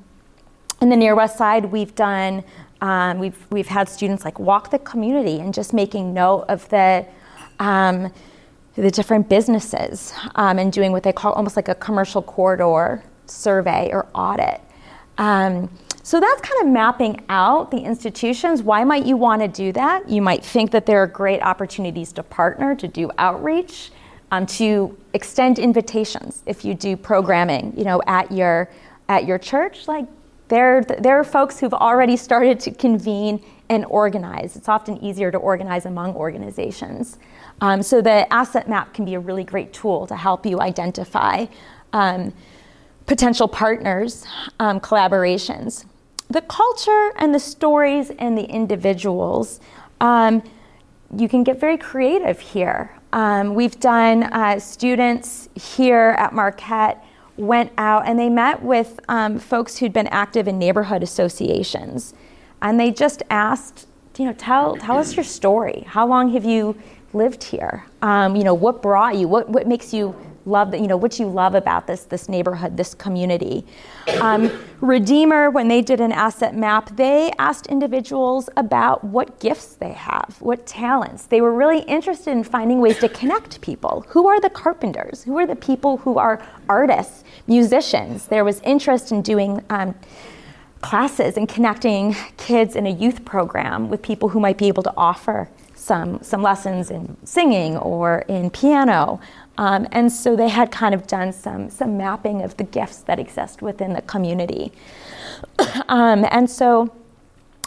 in 0.84 0.90
the 0.90 0.98
near 0.98 1.16
west 1.16 1.38
side, 1.38 1.66
we've 1.66 1.96
done, 1.96 2.44
um, 2.82 3.18
we've, 3.18 3.48
we've 3.50 3.68
had 3.68 3.88
students 3.88 4.26
like 4.26 4.38
walk 4.38 4.70
the 4.70 4.80
community 4.80 5.40
and 5.40 5.54
just 5.54 5.74
making 5.74 6.14
note 6.14 6.42
of 6.50 6.68
the, 6.70 7.06
um, 7.60 8.12
the 8.76 8.92
different 8.92 9.30
businesses 9.30 10.14
um, 10.36 10.60
and 10.60 10.74
doing 10.74 10.92
what 10.92 11.02
they 11.02 11.14
call 11.14 11.32
almost 11.34 11.56
like 11.56 11.70
a 11.70 11.76
commercial 11.76 12.22
corridor 12.22 13.02
survey 13.28 13.90
or 13.94 14.08
audit. 14.14 14.60
Um, 15.18 15.70
so 16.04 16.20
that's 16.20 16.42
kind 16.42 16.62
of 16.64 16.68
mapping 16.68 17.24
out 17.30 17.72
the 17.72 17.78
institutions. 17.78 18.62
Why 18.62 18.84
might 18.84 19.06
you 19.06 19.16
want 19.16 19.42
to 19.42 19.48
do 19.48 19.72
that? 19.72 20.10
You 20.10 20.22
might 20.22 20.44
think 20.44 20.72
that 20.72 20.86
there 20.86 21.02
are 21.02 21.08
great 21.08 21.42
opportunities 21.42 22.12
to 22.14 22.24
partner, 22.24 22.76
to 22.76 22.90
do 22.90 23.10
outreach, 23.18 23.92
um, 24.32 24.46
to 24.48 24.98
extend 25.14 25.60
invitations 25.60 26.44
if 26.46 26.66
you 26.66 26.74
do 26.74 26.98
programming, 26.98 27.74
you 27.78 27.86
know, 27.86 28.02
at 28.06 28.34
your 28.34 28.70
at 29.08 29.26
your 29.26 29.38
church. 29.38 29.88
Like 29.88 30.08
there, 30.48 30.86
are 31.06 31.24
folks 31.24 31.60
who've 31.60 31.74
already 31.74 32.18
started 32.18 32.60
to 32.62 32.72
convene 32.72 33.44
and 33.70 33.86
organize. 33.86 34.56
It's 34.56 34.70
often 34.70 34.98
easier 35.04 35.32
to 35.32 35.38
organize 35.38 35.86
among 35.86 36.16
organizations. 36.16 37.18
Um, 37.62 37.82
so 37.82 38.02
the 38.02 38.32
asset 38.32 38.68
map 38.68 38.94
can 38.94 39.06
be 39.06 39.14
a 39.14 39.20
really 39.20 39.44
great 39.44 39.74
tool 39.74 40.06
to 40.08 40.16
help 40.16 40.46
you 40.46 40.60
identify 40.60 41.46
um, 41.94 42.34
potential 43.06 43.48
partners, 43.48 44.26
um, 44.60 44.80
collaborations. 44.80 45.86
The 46.30 46.42
culture 46.42 47.12
and 47.18 47.34
the 47.34 47.40
stories 47.40 48.12
and 48.12 48.38
the 48.38 48.46
individuals, 48.46 49.60
um, 50.02 50.44
you 51.16 51.30
can 51.30 51.44
get 51.44 51.60
very 51.60 51.78
creative 51.78 52.40
here. 52.40 52.98
Um, 53.12 53.54
we've 53.54 53.80
done 53.80 54.24
uh, 54.24 54.60
students 54.60 55.48
here 55.56 56.16
at 56.18 56.34
Marquette 56.34 57.06
went 57.38 57.72
out 57.78 58.08
and 58.08 58.20
they 58.20 58.30
met 58.30 58.62
with 58.62 59.00
um, 59.08 59.40
folks 59.40 59.78
who'd 59.78 59.94
been 59.94 60.08
active 60.08 60.48
in 60.48 60.60
neighborhood 60.60 61.04
associations. 61.04 62.14
And 62.62 62.80
they 62.80 62.92
just 62.92 63.24
asked, 63.30 63.88
you 64.18 64.26
know, 64.26 64.34
tell, 64.34 64.76
tell 64.78 64.98
us 64.98 65.16
your 65.16 65.24
story. 65.24 65.84
How 65.88 66.08
long 66.08 66.32
have 66.34 66.46
you 66.46 66.78
lived 67.14 67.44
here? 67.44 67.86
Um, 68.02 68.36
you 68.36 68.44
know, 68.44 68.54
what 68.54 68.82
brought 68.82 69.16
you? 69.16 69.28
What, 69.28 69.50
what 69.50 69.68
makes 69.68 69.94
you 69.94 70.16
love 70.46 70.72
that, 70.72 70.82
you 70.82 70.88
know, 70.88 70.98
what 70.98 71.20
you 71.20 71.28
love 71.28 71.56
about 71.56 71.88
this, 71.88 72.04
this 72.04 72.28
neighborhood, 72.28 72.78
this 72.78 72.94
community. 72.94 73.66
Um, 74.20 74.52
Redeemer, 74.82 75.50
when 75.50 75.68
they 75.68 75.82
did 75.82 76.02
an 76.02 76.12
asset 76.12 76.56
map, 76.56 76.96
they 76.96 77.32
asked 77.40 77.68
individuals 77.68 78.50
about 78.58 79.04
what 79.04 79.40
gifts 79.40 79.76
they 79.76 79.94
have, 79.94 80.36
what 80.40 80.66
talents. 80.66 81.26
They 81.26 81.42
were 81.42 81.54
really 81.54 81.80
interested 81.82 82.32
in 82.32 82.44
finding 82.44 82.80
ways 82.80 83.00
to 83.00 83.10
connect 83.10 83.62
people. 83.62 84.06
Who 84.10 84.28
are 84.28 84.40
the 84.42 84.50
carpenters? 84.50 85.24
Who 85.24 85.38
are 85.38 85.48
the 85.48 85.56
people 85.56 85.98
who 85.98 86.18
are 86.18 86.46
artists, 86.68 87.24
musicians? 87.48 88.28
There 88.28 88.44
was 88.44 88.60
interest 88.62 89.12
in 89.12 89.22
doing 89.22 89.64
um, 89.70 89.96
classes 90.82 91.38
and 91.38 91.48
connecting 91.48 92.16
kids 92.38 92.76
in 92.76 92.86
a 92.86 92.92
youth 92.92 93.24
program 93.24 93.90
with 93.90 94.02
people 94.02 94.30
who 94.30 94.40
might 94.40 94.58
be 94.58 94.68
able 94.68 94.84
to 94.84 94.94
offer 94.98 95.50
some, 95.76 96.22
some 96.22 96.42
lessons 96.42 96.92
in 96.92 97.18
singing 97.26 97.78
or 97.78 98.20
in 98.28 98.50
piano. 98.50 99.20
Um, 99.58 99.88
and 99.92 100.12
so 100.12 100.36
they 100.36 100.50
had 100.50 100.72
kind 100.72 100.96
of 100.96 101.06
done 101.06 101.32
some, 101.32 101.70
some 101.70 101.98
mapping 101.98 102.42
of 102.42 102.58
the 102.58 102.64
gifts 102.64 103.00
that 103.00 103.20
exist 103.20 103.62
within 103.62 103.94
the 103.94 104.02
community. 104.02 104.72
um, 105.88 106.26
and 106.32 106.50
so 106.50 106.94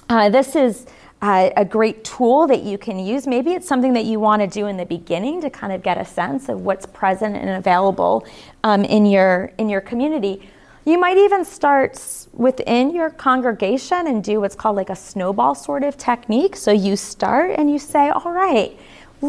uh, 0.08 0.28
this 0.28 0.56
is 0.56 0.86
uh, 1.22 1.50
a 1.56 1.64
great 1.64 2.04
tool 2.04 2.46
that 2.46 2.62
you 2.62 2.76
can 2.76 2.98
use. 2.98 3.26
Maybe 3.26 3.52
it's 3.52 3.66
something 3.66 3.92
that 3.94 4.04
you 4.04 4.20
want 4.20 4.42
to 4.42 4.48
do 4.48 4.66
in 4.66 4.76
the 4.76 4.84
beginning 4.84 5.40
to 5.42 5.50
kind 5.50 5.72
of 5.72 5.82
get 5.82 5.96
a 5.96 6.04
sense 6.04 6.48
of 6.48 6.62
what's 6.62 6.86
present 6.86 7.36
and 7.36 7.50
available 7.50 8.26
um, 8.64 8.84
in, 8.84 9.06
your, 9.06 9.52
in 9.58 9.68
your 9.68 9.80
community. 9.80 10.48
You 10.84 10.98
might 10.98 11.16
even 11.16 11.44
start 11.44 12.28
within 12.32 12.94
your 12.94 13.10
congregation 13.10 14.06
and 14.06 14.22
do 14.22 14.40
what's 14.40 14.54
called 14.54 14.76
like 14.76 14.90
a 14.90 14.96
snowball 14.96 15.54
sort 15.54 15.82
of 15.82 15.96
technique. 15.96 16.54
So 16.54 16.70
you 16.70 16.96
start 16.96 17.52
and 17.58 17.70
you 17.70 17.78
say, 17.78 18.10
all 18.10 18.30
right, 18.30 18.78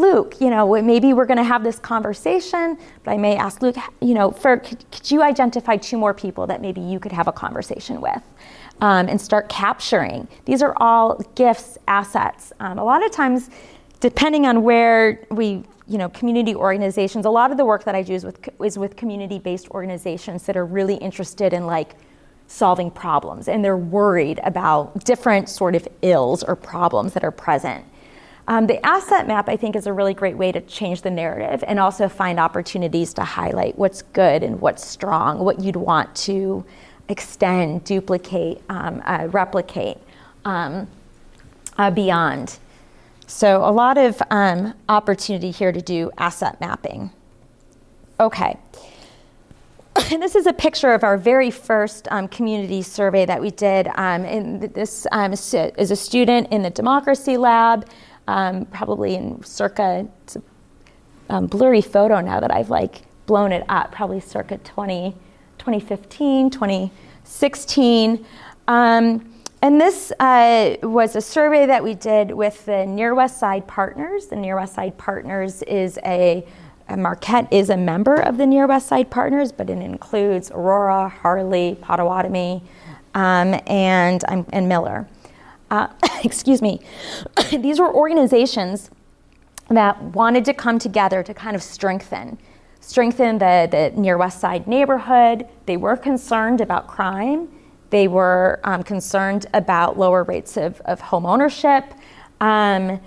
Luke, 0.02 0.36
you 0.40 0.50
know, 0.50 0.82
maybe 0.82 1.14
we're 1.14 1.26
going 1.26 1.38
to 1.38 1.44
have 1.44 1.64
this 1.64 1.80
conversation, 1.80 2.78
but 3.04 3.12
I 3.12 3.18
may 3.18 3.36
ask 3.36 3.62
Luke, 3.62 3.76
you 4.02 4.14
know, 4.14 4.32
for 4.32 4.58
could, 4.58 4.90
could 4.92 5.10
you 5.12 5.22
identify 5.22 5.78
two 5.78 5.98
more 5.98 6.14
people 6.14 6.48
that 6.48 6.62
maybe 6.62 6.82
you 6.82 7.00
could 7.00 7.12
have 7.12 7.28
a 7.28 7.32
conversation 7.32 8.02
with? 8.02 8.22
Um, 8.80 9.10
and 9.10 9.20
start 9.20 9.50
capturing. 9.50 10.28
These 10.46 10.62
are 10.62 10.76
all 10.78 11.18
gifts, 11.34 11.80
assets. 11.88 12.54
Um, 12.60 12.78
a 12.78 12.84
lot 12.84 13.04
of 13.04 13.12
times, 13.12 13.50
depending 14.00 14.46
on 14.46 14.62
where 14.62 15.26
we, 15.32 15.64
you 15.88 15.98
know, 15.98 16.10
community 16.10 16.54
organizations, 16.54 17.26
a 17.26 17.30
lot 17.30 17.50
of 17.50 17.58
the 17.58 17.66
work 17.66 17.84
that 17.86 17.96
I 17.96 18.04
do 18.04 18.14
is 18.14 18.24
with, 18.24 18.50
is 18.64 18.78
with 18.78 18.96
community-based 18.96 19.72
organizations 19.72 20.44
that 20.44 20.56
are 20.56 20.66
really 20.66 20.96
interested 20.96 21.54
in 21.54 21.66
like 21.66 21.96
solving 22.46 22.90
problems 22.90 23.48
and 23.48 23.64
they're 23.64 23.76
worried 23.78 24.40
about 24.44 25.04
different 25.04 25.50
sort 25.50 25.76
of 25.76 25.88
ills 26.02 26.44
or 26.44 26.56
problems 26.56 27.14
that 27.14 27.24
are 27.24 27.32
present. 27.32 27.84
Um, 28.50 28.68
the 28.68 28.84
asset 28.86 29.28
map, 29.28 29.50
I 29.50 29.58
think, 29.58 29.76
is 29.76 29.88
a 29.88 29.94
really 29.94 30.14
great 30.14 30.38
way 30.38 30.54
to 30.54 30.62
change 30.62 31.02
the 31.02 31.12
narrative 31.12 31.64
and 31.68 31.80
also 31.80 32.08
find 32.08 32.40
opportunities 32.40 33.14
to 33.16 33.24
highlight 33.24 33.78
what's 33.78 34.02
good 34.02 34.42
and 34.42 34.62
what's 34.62 34.86
strong, 34.86 35.40
what 35.40 35.60
you'd 35.60 35.76
want 35.76 36.16
to 36.16 36.64
extend, 37.10 37.84
duplicate, 37.84 38.62
um, 38.70 39.02
uh, 39.06 39.28
replicate 39.32 39.98
um, 40.46 40.88
uh, 41.78 41.92
beyond. 41.92 42.58
So, 43.28 43.66
a 43.66 43.72
lot 43.72 43.98
of 43.98 44.22
um, 44.32 44.74
opportunity 44.88 45.52
here 45.52 45.74
to 45.74 45.82
do 45.82 46.12
asset 46.18 46.62
mapping. 46.62 47.12
Okay. 48.22 48.58
And 50.12 50.22
this 50.22 50.36
is 50.36 50.48
a 50.48 50.54
picture 50.54 50.94
of 50.94 51.04
our 51.04 51.18
very 51.18 51.52
first 51.52 52.08
um, 52.12 52.30
community 52.30 52.82
survey 52.82 53.26
that 53.26 53.42
we 53.42 53.52
did. 53.52 53.88
Um, 53.88 54.24
and 54.24 54.62
this 54.62 55.06
um, 55.12 55.34
is 55.34 55.92
a 55.92 55.96
student 55.96 56.48
in 56.52 56.62
the 56.62 56.70
democracy 56.70 57.36
lab 57.36 57.86
um, 58.28 58.66
probably 58.66 59.16
in 59.16 59.44
circa, 59.44 60.08
it's 60.24 60.36
a 60.36 60.42
um, 61.30 61.48
blurry 61.48 61.82
photo 61.82 62.22
now 62.22 62.40
that 62.40 62.52
I've 62.52 62.70
like 62.70 63.04
blown 63.26 63.52
it 63.52 63.64
up, 63.70 63.92
probably 63.92 64.20
circa 64.20 64.58
20, 64.60 65.16
2015, 65.58 66.50
2016. 66.50 68.26
Um, 68.68 69.34
and 69.62 69.82
this 69.82 70.12
uh, 70.20 70.76
was 70.84 71.16
a 71.16 71.22
survey 71.22 71.66
that 71.66 71.84
we 71.84 71.96
did 71.96 72.32
with 72.32 72.66
the 72.66 72.86
Near 72.86 73.16
West 73.16 73.40
Side 73.40 73.68
Partners. 73.68 74.28
The 74.28 74.36
Near 74.36 74.56
West 74.56 74.76
Side 74.76 74.98
Partners 74.98 75.64
is 75.64 75.98
a, 76.06 76.46
Marquette 76.96 77.52
is 77.52 77.70
a 77.70 77.78
member 77.78 78.16
of 78.16 78.38
the 78.38 78.46
Near 78.46 78.68
West 78.68 78.88
Side 78.88 79.10
Partners, 79.10 79.52
but 79.52 79.70
it 79.70 79.80
includes 79.80 80.52
Aurora, 80.52 81.10
Harley, 81.10 81.78
Potawatomi, 81.82 82.62
um, 83.16 83.60
and, 83.68 84.24
um, 84.28 84.46
and 84.54 84.70
Miller 84.70 85.08
uh, 85.72 85.88
excuse 86.24 86.62
me, 86.62 86.82
these 87.52 87.80
were 87.80 87.94
organizations 87.94 88.90
that 89.70 90.02
wanted 90.02 90.46
to 90.46 90.54
come 90.54 90.80
together 90.80 91.24
to 91.24 91.34
kind 91.34 91.56
of 91.56 91.64
strengthen 91.64 92.38
strengthen 92.80 93.38
the, 93.38 93.68
the 93.70 94.00
near 94.00 94.18
west 94.18 94.40
side 94.40 94.66
neighborhood. 94.66 95.46
They 95.66 95.76
were 95.76 95.98
concerned 95.98 96.62
about 96.62 96.88
crime. 96.88 97.50
They 97.90 98.08
were 98.08 98.62
um, 98.64 98.82
concerned 98.84 99.48
about 99.54 99.98
lower 99.98 100.24
rates 100.24 100.56
of, 100.56 100.80
of 100.82 101.02
home 101.02 101.26
ownership 101.26 101.84
um, 102.42 103.00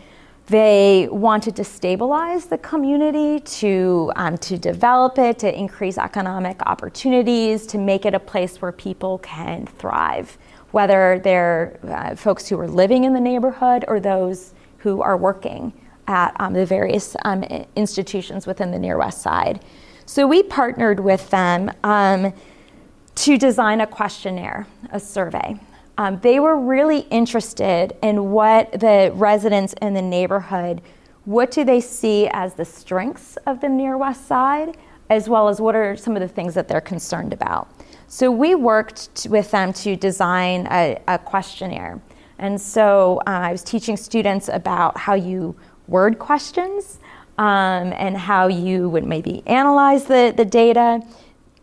they 0.46 1.08
wanted 1.12 1.54
to 1.56 1.64
stabilize 1.64 2.46
the 2.46 2.58
community 2.58 3.38
to, 3.38 4.10
um, 4.16 4.36
to 4.38 4.58
develop 4.58 5.16
it 5.18 5.38
to 5.40 5.58
increase 5.58 5.96
economic 5.96 6.60
opportunities 6.62 7.66
to 7.66 7.78
make 7.78 8.04
it 8.04 8.14
a 8.14 8.18
place 8.18 8.60
where 8.60 8.72
people 8.72 9.18
can 9.18 9.66
thrive 9.66 10.36
whether 10.72 11.20
they're 11.22 11.78
uh, 11.88 12.14
folks 12.14 12.48
who 12.48 12.58
are 12.58 12.68
living 12.68 13.04
in 13.04 13.12
the 13.12 13.20
neighborhood 13.20 13.84
or 13.88 14.00
those 14.00 14.54
who 14.78 15.02
are 15.02 15.16
working 15.16 15.72
at 16.06 16.34
um, 16.40 16.52
the 16.52 16.66
various 16.66 17.16
um, 17.24 17.42
institutions 17.76 18.46
within 18.46 18.70
the 18.70 18.78
Near 18.78 18.98
West 18.98 19.22
Side. 19.22 19.64
So 20.06 20.26
we 20.26 20.42
partnered 20.42 21.00
with 21.00 21.30
them 21.30 21.70
um, 21.84 22.32
to 23.14 23.38
design 23.38 23.80
a 23.80 23.86
questionnaire, 23.86 24.66
a 24.90 24.98
survey. 24.98 25.58
Um, 25.98 26.18
they 26.20 26.40
were 26.40 26.56
really 26.56 27.00
interested 27.10 27.96
in 28.02 28.30
what 28.30 28.72
the 28.72 29.12
residents 29.14 29.74
in 29.82 29.94
the 29.94 30.02
neighborhood, 30.02 30.80
what 31.26 31.50
do 31.50 31.62
they 31.62 31.80
see 31.80 32.26
as 32.32 32.54
the 32.54 32.64
strengths 32.64 33.36
of 33.46 33.60
the 33.60 33.68
Near 33.68 33.98
West 33.98 34.26
Side, 34.26 34.76
as 35.10 35.28
well 35.28 35.48
as 35.48 35.60
what 35.60 35.76
are 35.76 35.96
some 35.96 36.16
of 36.16 36.22
the 36.22 36.28
things 36.28 36.54
that 36.54 36.68
they're 36.68 36.80
concerned 36.80 37.32
about. 37.32 37.68
So 38.12 38.28
we 38.28 38.56
worked 38.56 39.28
with 39.30 39.52
them 39.52 39.72
to 39.74 39.94
design 39.94 40.66
a, 40.68 41.00
a 41.06 41.16
questionnaire. 41.16 42.02
And 42.40 42.60
so 42.60 43.22
uh, 43.24 43.30
I 43.30 43.52
was 43.52 43.62
teaching 43.62 43.96
students 43.96 44.48
about 44.48 44.98
how 44.98 45.14
you 45.14 45.54
word 45.86 46.18
questions 46.18 46.98
um, 47.38 47.92
and 47.92 48.16
how 48.16 48.48
you 48.48 48.88
would 48.88 49.04
maybe 49.04 49.44
analyze 49.46 50.06
the, 50.06 50.34
the 50.36 50.44
data. 50.44 51.00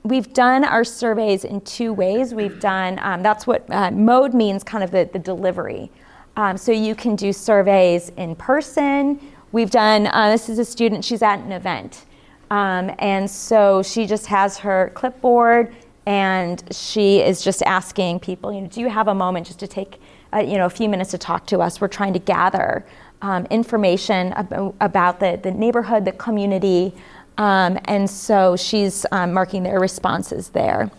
We've 0.03 0.31
done 0.31 0.63
our 0.63 0.85
surveys 0.85 1.43
in 1.43 1.59
two 1.61 1.91
ways. 1.91 2.33
We've 2.33 2.61
done, 2.61 2.97
um, 3.01 3.21
that's 3.21 3.45
what 3.45 3.69
uh, 3.69 3.91
mode 3.91 4.33
means, 4.33 4.63
kind 4.63 4.85
of 4.85 4.91
the, 4.91 5.09
the 5.11 5.19
delivery. 5.19 5.91
Um, 6.37 6.55
so 6.55 6.71
you 6.71 6.95
can 6.95 7.17
do 7.17 7.33
surveys 7.33 8.07
in 8.15 8.37
person. 8.37 9.19
We've 9.51 9.69
done, 9.69 10.07
uh, 10.07 10.29
this 10.29 10.47
is 10.47 10.59
a 10.59 10.65
student, 10.65 11.03
she's 11.03 11.21
at 11.21 11.39
an 11.39 11.51
event. 11.51 12.05
Um, 12.49 12.95
and 12.99 13.29
so 13.29 13.83
she 13.83 14.07
just 14.07 14.27
has 14.27 14.57
her 14.59 14.93
clipboard 14.95 15.75
and 16.07 16.63
she 16.71 17.19
is 17.19 17.43
just 17.43 17.61
asking 17.63 18.21
people, 18.21 18.49
you 18.53 18.61
know, 18.61 18.67
do 18.67 18.79
you 18.79 18.87
have 18.87 19.09
a 19.09 19.13
moment 19.13 19.45
just 19.45 19.59
to 19.59 19.67
take, 19.67 19.99
uh, 20.33 20.37
you 20.37 20.57
know, 20.57 20.65
a 20.65 20.69
few 20.69 20.87
minutes 20.87 21.11
to 21.11 21.17
talk 21.17 21.45
to 21.47 21.59
us? 21.59 21.81
We're 21.81 21.89
trying 21.89 22.13
to 22.13 22.19
gather 22.19 22.85
um, 23.21 23.45
information 23.47 24.31
ab- 24.31 24.73
about 24.79 25.19
the, 25.19 25.37
the 25.43 25.51
neighborhood, 25.51 26.05
the 26.05 26.13
community, 26.13 26.93
um, 27.37 27.77
and 27.85 28.09
so 28.09 28.55
she's 28.55 29.05
um, 29.11 29.33
marking 29.33 29.63
their 29.63 29.81
responses 29.81 30.47
there. 30.49 30.89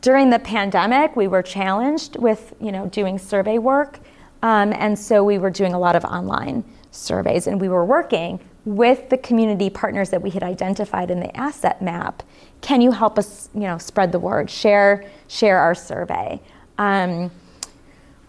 During 0.00 0.30
the 0.30 0.38
pandemic, 0.38 1.16
we 1.16 1.26
were 1.26 1.42
challenged 1.42 2.16
with, 2.16 2.54
you 2.60 2.70
know, 2.70 2.86
doing 2.86 3.18
survey 3.18 3.58
work, 3.58 3.98
um, 4.42 4.72
and 4.74 4.96
so 4.96 5.24
we 5.24 5.38
were 5.38 5.50
doing 5.50 5.74
a 5.74 5.78
lot 5.78 5.96
of 5.96 6.04
online 6.04 6.62
surveys, 6.92 7.48
and 7.48 7.60
we 7.60 7.68
were 7.68 7.84
working 7.84 8.38
with 8.64 9.08
the 9.08 9.18
community 9.18 9.68
partners 9.68 10.10
that 10.10 10.22
we 10.22 10.30
had 10.30 10.42
identified 10.42 11.10
in 11.10 11.20
the 11.20 11.36
asset 11.36 11.82
map 11.82 12.22
can 12.60 12.80
you 12.80 12.92
help 12.92 13.18
us, 13.18 13.48
you 13.54 13.62
know, 13.62 13.76
spread 13.76 14.12
the 14.12 14.18
word, 14.18 14.48
share, 14.48 15.04
share 15.26 15.58
our 15.58 15.74
survey. 15.74 16.40
Um, 16.78 17.30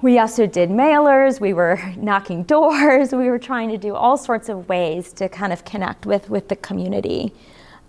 we 0.01 0.19
also 0.19 0.45
did 0.47 0.69
mailers, 0.69 1.39
we 1.39 1.53
were 1.53 1.79
knocking 1.97 2.43
doors, 2.43 3.13
we 3.13 3.29
were 3.29 3.39
trying 3.39 3.69
to 3.69 3.77
do 3.77 3.95
all 3.95 4.17
sorts 4.17 4.49
of 4.49 4.67
ways 4.67 5.13
to 5.13 5.29
kind 5.29 5.53
of 5.53 5.63
connect 5.63 6.05
with, 6.05 6.29
with 6.29 6.49
the 6.49 6.57
community. 6.57 7.33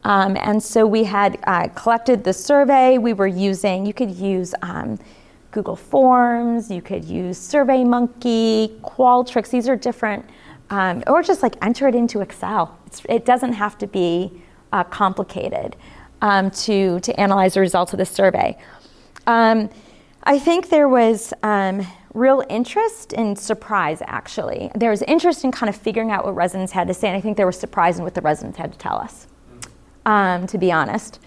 Um, 0.04 0.36
and 0.38 0.62
so 0.62 0.86
we 0.86 1.04
had 1.04 1.38
uh, 1.44 1.68
collected 1.68 2.24
the 2.24 2.32
survey, 2.32 2.98
we 2.98 3.14
were 3.14 3.26
using, 3.26 3.86
you 3.86 3.94
could 3.94 4.10
use 4.10 4.54
um, 4.60 4.98
Google 5.50 5.76
Forms, 5.76 6.70
you 6.70 6.82
could 6.82 7.04
use 7.04 7.38
SurveyMonkey, 7.38 8.80
Qualtrics, 8.80 9.50
these 9.50 9.66
are 9.66 9.76
different, 9.76 10.24
um, 10.74 11.04
or 11.06 11.22
just 11.22 11.40
like 11.40 11.54
enter 11.62 11.86
it 11.86 11.94
into 11.94 12.20
Excel. 12.20 12.76
It's, 12.86 13.00
it 13.08 13.24
doesn't 13.24 13.52
have 13.52 13.78
to 13.78 13.86
be 13.86 14.42
uh, 14.72 14.82
complicated 14.82 15.76
um, 16.20 16.50
to, 16.50 16.98
to 17.00 17.20
analyze 17.20 17.54
the 17.54 17.60
results 17.60 17.92
of 17.92 17.98
the 17.98 18.04
survey. 18.06 18.58
Um, 19.28 19.70
I 20.24 20.38
think 20.40 20.70
there 20.70 20.88
was 20.88 21.32
um, 21.44 21.86
real 22.12 22.42
interest 22.48 23.12
and 23.12 23.38
surprise, 23.38 24.02
actually. 24.06 24.72
There 24.74 24.90
was 24.90 25.02
interest 25.02 25.44
in 25.44 25.52
kind 25.52 25.70
of 25.70 25.76
figuring 25.76 26.10
out 26.10 26.24
what 26.24 26.34
residents 26.34 26.72
had 26.72 26.88
to 26.88 26.94
say, 26.94 27.06
and 27.06 27.16
I 27.16 27.20
think 27.20 27.36
there 27.36 27.46
was 27.46 27.58
surprise 27.58 27.98
in 27.98 28.04
what 28.04 28.14
the 28.14 28.22
residents 28.22 28.58
had 28.58 28.72
to 28.72 28.78
tell 28.78 28.96
us, 28.96 29.28
um, 30.06 30.48
to 30.48 30.58
be 30.58 30.72
honest. 30.72 31.20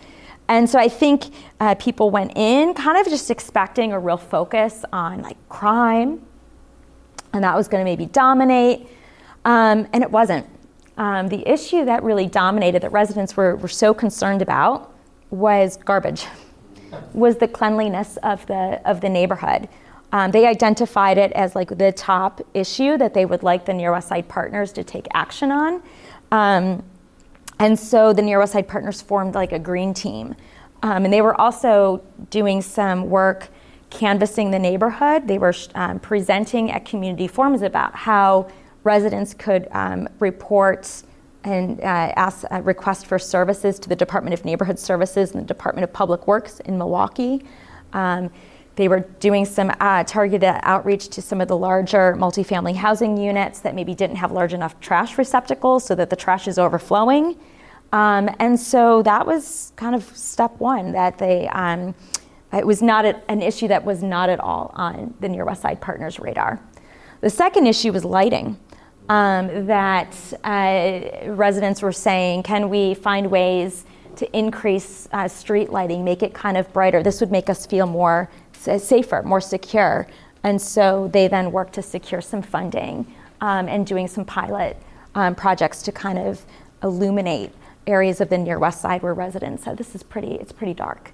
And 0.49 0.69
so 0.69 0.77
I 0.77 0.89
think 0.89 1.25
uh, 1.61 1.75
people 1.75 2.09
went 2.09 2.33
in 2.35 2.73
kind 2.73 2.97
of 2.97 3.07
just 3.07 3.31
expecting 3.31 3.93
a 3.93 3.99
real 3.99 4.17
focus 4.17 4.83
on 4.91 5.21
like 5.21 5.37
crime, 5.47 6.21
and 7.31 7.43
that 7.45 7.55
was 7.55 7.69
going 7.69 7.81
to 7.81 7.89
maybe 7.89 8.07
dominate, 8.07 8.89
um, 9.47 9.87
and 9.93 10.03
it 10.03 10.11
wasn't. 10.11 10.45
Um, 10.97 11.29
the 11.29 11.47
issue 11.49 11.85
that 11.85 12.03
really 12.03 12.27
dominated 12.27 12.81
that 12.81 12.91
residents 12.91 13.37
were, 13.37 13.55
were 13.55 13.69
so 13.69 13.93
concerned 13.93 14.41
about 14.41 14.93
was 15.29 15.77
garbage, 15.77 16.27
was 17.13 17.37
the 17.37 17.47
cleanliness 17.47 18.17
of 18.17 18.45
the, 18.47 18.81
of 18.83 18.99
the 18.99 19.07
neighborhood. 19.07 19.69
Um, 20.11 20.31
they 20.31 20.45
identified 20.45 21.17
it 21.17 21.31
as 21.31 21.55
like 21.55 21.77
the 21.77 21.93
top 21.93 22.41
issue 22.53 22.97
that 22.97 23.13
they 23.13 23.25
would 23.25 23.41
like 23.41 23.65
the 23.65 23.73
Near 23.73 23.93
West 23.93 24.09
Side 24.09 24.27
partners 24.27 24.73
to 24.73 24.83
take 24.83 25.07
action 25.13 25.49
on. 25.51 25.81
Um, 26.31 26.83
and 27.59 27.79
so 27.79 28.11
the 28.11 28.21
Near 28.21 28.39
West 28.39 28.51
Side 28.51 28.67
partners 28.67 29.01
formed 29.01 29.33
like 29.33 29.53
a 29.53 29.59
green 29.59 29.93
team. 29.93 30.35
Um, 30.83 31.05
and 31.05 31.13
they 31.13 31.21
were 31.21 31.39
also 31.39 32.03
doing 32.29 32.61
some 32.61 33.09
work 33.09 33.47
canvassing 33.91 34.51
the 34.51 34.59
neighborhood. 34.59 35.27
They 35.27 35.37
were 35.37 35.53
um, 35.73 35.99
presenting 35.99 36.69
at 36.69 36.83
community 36.83 37.27
forums 37.27 37.61
about 37.61 37.95
how 37.95 38.49
residents 38.87 39.33
could 39.33 39.67
um, 39.71 40.07
report 40.19 41.03
and 41.43 41.79
uh, 41.81 41.83
ask 41.83 42.45
a 42.49 42.61
request 42.61 43.05
for 43.05 43.19
services 43.19 43.77
to 43.79 43.89
the 43.89 43.95
Department 43.95 44.33
of 44.33 44.43
Neighborhood 44.43 44.79
Services 44.79 45.31
and 45.31 45.43
the 45.43 45.45
Department 45.45 45.83
of 45.83 45.93
Public 45.93 46.25
Works 46.25 46.59
in 46.61 46.77
Milwaukee. 46.77 47.43
Um, 47.93 48.31
they 48.75 48.87
were 48.87 49.01
doing 49.19 49.45
some 49.45 49.71
uh, 49.79 50.03
targeted 50.03 50.49
outreach 50.63 51.09
to 51.09 51.21
some 51.21 51.41
of 51.41 51.47
the 51.47 51.57
larger 51.57 52.15
multifamily 52.15 52.75
housing 52.75 53.17
units 53.17 53.59
that 53.61 53.75
maybe 53.75 53.93
didn't 53.95 54.17
have 54.17 54.31
large 54.31 54.53
enough 54.53 54.79
trash 54.79 55.17
receptacles 55.17 55.83
so 55.83 55.95
that 55.95 56.09
the 56.09 56.15
trash 56.15 56.47
is 56.47 56.57
overflowing. 56.57 57.37
Um, 57.91 58.29
and 58.39 58.59
so 58.59 59.01
that 59.03 59.25
was 59.25 59.73
kind 59.75 59.95
of 59.95 60.03
step 60.15 60.59
one 60.59 60.91
that 60.91 61.17
they, 61.17 61.47
um, 61.49 61.95
it 62.53 62.67
was 62.67 62.81
not 62.81 63.05
an 63.05 63.41
issue 63.41 63.67
that 63.67 63.83
was 63.83 64.03
not 64.03 64.29
at 64.29 64.39
all 64.39 64.71
on 64.75 65.13
the 65.19 65.27
Near 65.27 65.45
West 65.45 65.61
Side 65.61 65.81
Partners 65.81 66.19
radar. 66.19 66.59
The 67.21 67.29
second 67.31 67.65
issue 67.65 67.91
was 67.91 68.05
lighting. 68.05 68.57
Um, 69.09 69.67
that 69.67 70.15
uh, 70.43 71.31
residents 71.31 71.81
were 71.81 71.93
saying, 71.93 72.43
can 72.43 72.69
we 72.69 72.93
find 72.93 73.31
ways 73.31 73.85
to 74.17 74.37
increase 74.37 75.07
uh, 75.13 75.29
street 75.29 75.69
lighting, 75.69 76.03
make 76.03 76.23
it 76.23 76.33
kind 76.33 76.57
of 76.57 76.71
brighter? 76.73 77.01
This 77.01 77.21
would 77.21 77.31
make 77.31 77.49
us 77.49 77.65
feel 77.65 77.87
more 77.87 78.29
safer, 78.51 79.23
more 79.23 79.39
secure. 79.39 80.07
And 80.43 80.61
so 80.61 81.09
they 81.13 81.27
then 81.27 81.51
worked 81.51 81.73
to 81.73 81.81
secure 81.81 82.21
some 82.21 82.41
funding 82.41 83.05
um, 83.39 83.69
and 83.69 83.85
doing 83.85 84.07
some 84.07 84.25
pilot 84.25 84.77
um, 85.15 85.35
projects 85.35 85.81
to 85.83 85.91
kind 85.91 86.19
of 86.19 86.45
illuminate 86.83 87.51
areas 87.85 88.19
of 88.19 88.29
the 88.29 88.37
near 88.37 88.59
west 88.59 88.81
side 88.81 89.01
where 89.01 89.13
residents 89.13 89.63
said 89.63 89.77
this 89.77 89.95
is 89.95 90.03
pretty, 90.03 90.33
it's 90.35 90.51
pretty 90.51 90.73
dark. 90.73 91.11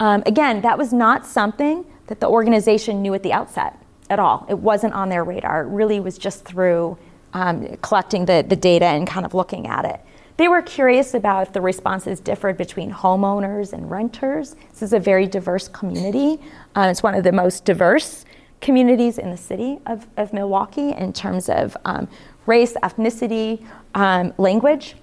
Um, 0.00 0.22
again, 0.26 0.62
that 0.62 0.78
was 0.78 0.92
not 0.92 1.26
something 1.26 1.84
that 2.06 2.20
the 2.20 2.28
organization 2.28 3.02
knew 3.02 3.14
at 3.14 3.22
the 3.22 3.32
outset 3.32 3.78
at 4.10 4.18
all. 4.18 4.46
It 4.48 4.58
wasn't 4.58 4.94
on 4.94 5.08
their 5.08 5.24
radar. 5.24 5.62
It 5.62 5.68
really 5.68 6.00
was 6.00 6.18
just 6.18 6.44
through 6.44 6.98
um, 7.34 7.76
collecting 7.82 8.24
the, 8.24 8.44
the 8.48 8.56
data 8.56 8.86
and 8.86 9.06
kind 9.06 9.26
of 9.26 9.34
looking 9.34 9.66
at 9.66 9.84
it. 9.84 10.00
They 10.36 10.48
were 10.48 10.62
curious 10.62 11.14
about 11.14 11.48
if 11.48 11.52
the 11.52 11.60
responses 11.60 12.18
differed 12.18 12.56
between 12.56 12.92
homeowners 12.92 13.72
and 13.72 13.88
renters. 13.90 14.56
This 14.70 14.82
is 14.82 14.92
a 14.92 14.98
very 14.98 15.26
diverse 15.26 15.68
community. 15.68 16.40
Uh, 16.74 16.88
it's 16.90 17.02
one 17.02 17.14
of 17.14 17.22
the 17.22 17.32
most 17.32 17.64
diverse 17.64 18.24
communities 18.60 19.18
in 19.18 19.30
the 19.30 19.36
city 19.36 19.78
of, 19.86 20.06
of 20.16 20.32
Milwaukee 20.32 20.90
in 20.92 21.12
terms 21.12 21.48
of 21.48 21.76
um, 21.84 22.08
race, 22.46 22.74
ethnicity, 22.82 23.64
um, 23.94 24.32
language. 24.38 24.96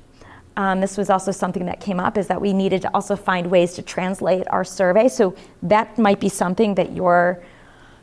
Um, 0.57 0.81
this 0.81 0.97
was 0.97 1.09
also 1.09 1.31
something 1.31 1.65
that 1.65 1.79
came 1.79 1.99
up 1.99 2.17
is 2.17 2.27
that 2.27 2.41
we 2.41 2.51
needed 2.51 2.81
to 2.81 2.93
also 2.93 3.15
find 3.15 3.49
ways 3.49 3.73
to 3.75 3.81
translate 3.81 4.47
our 4.49 4.65
survey. 4.65 5.07
So 5.07 5.35
that 5.63 5.97
might 5.97 6.19
be 6.19 6.27
something 6.27 6.75
that 6.75 6.91
your 6.91 7.41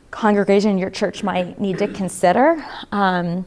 congregation, 0.09 0.79
your 0.79 0.89
church 0.89 1.23
might 1.23 1.59
need 1.61 1.77
to 1.77 1.87
consider. 1.87 2.65
Um, 2.91 3.45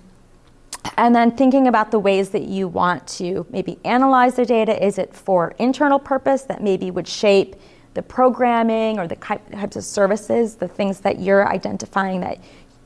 and 0.97 1.15
then 1.15 1.31
thinking 1.31 1.69
about 1.69 1.91
the 1.91 1.99
ways 1.99 2.31
that 2.31 2.43
you 2.43 2.69
want 2.69 3.07
to 3.07 3.47
maybe 3.51 3.79
analyze 3.85 4.35
the 4.37 4.45
data. 4.45 4.85
Is 4.85 4.99
it 4.99 5.15
for 5.15 5.55
internal 5.59 5.99
purpose 5.99 6.43
that 6.43 6.63
maybe 6.63 6.91
would 6.91 7.09
shape 7.09 7.57
the 7.95 8.03
programming 8.03 8.99
or 8.99 9.07
the 9.07 9.17
types 9.17 9.77
of 9.77 9.85
services, 9.85 10.57
the 10.57 10.69
things 10.69 11.01
that 11.01 11.21
you're 11.21 11.49
identifying 11.49 12.21
that 12.21 12.39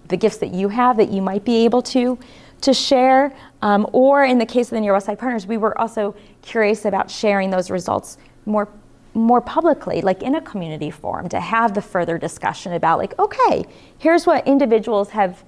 the 0.09 0.17
gifts 0.17 0.37
that 0.39 0.53
you 0.53 0.69
have 0.69 0.97
that 0.97 1.11
you 1.11 1.21
might 1.21 1.45
be 1.45 1.65
able 1.65 1.83
to 1.83 2.19
to 2.61 2.73
share. 2.73 3.35
Um, 3.63 3.87
or 3.93 4.25
in 4.25 4.39
the 4.39 4.47
case 4.47 4.73
of 4.73 4.81
the 4.81 5.01
Side 5.01 5.19
Partners, 5.19 5.47
we 5.47 5.57
were 5.57 5.79
also 5.79 6.15
curious 6.43 6.85
about 6.85 7.11
sharing 7.11 7.51
those 7.51 7.71
results 7.71 8.19
more 8.45 8.69
more 9.15 9.41
publicly, 9.41 10.03
like 10.03 10.23
in 10.23 10.35
a 10.35 10.41
community 10.43 10.91
forum, 10.91 11.27
to 11.27 11.41
have 11.41 11.73
the 11.73 11.81
further 11.81 12.19
discussion 12.19 12.75
about 12.75 12.99
like, 12.99 13.19
okay, 13.19 13.65
here's 13.99 14.27
what 14.27 14.47
individuals 14.47 15.09
have 15.09 15.43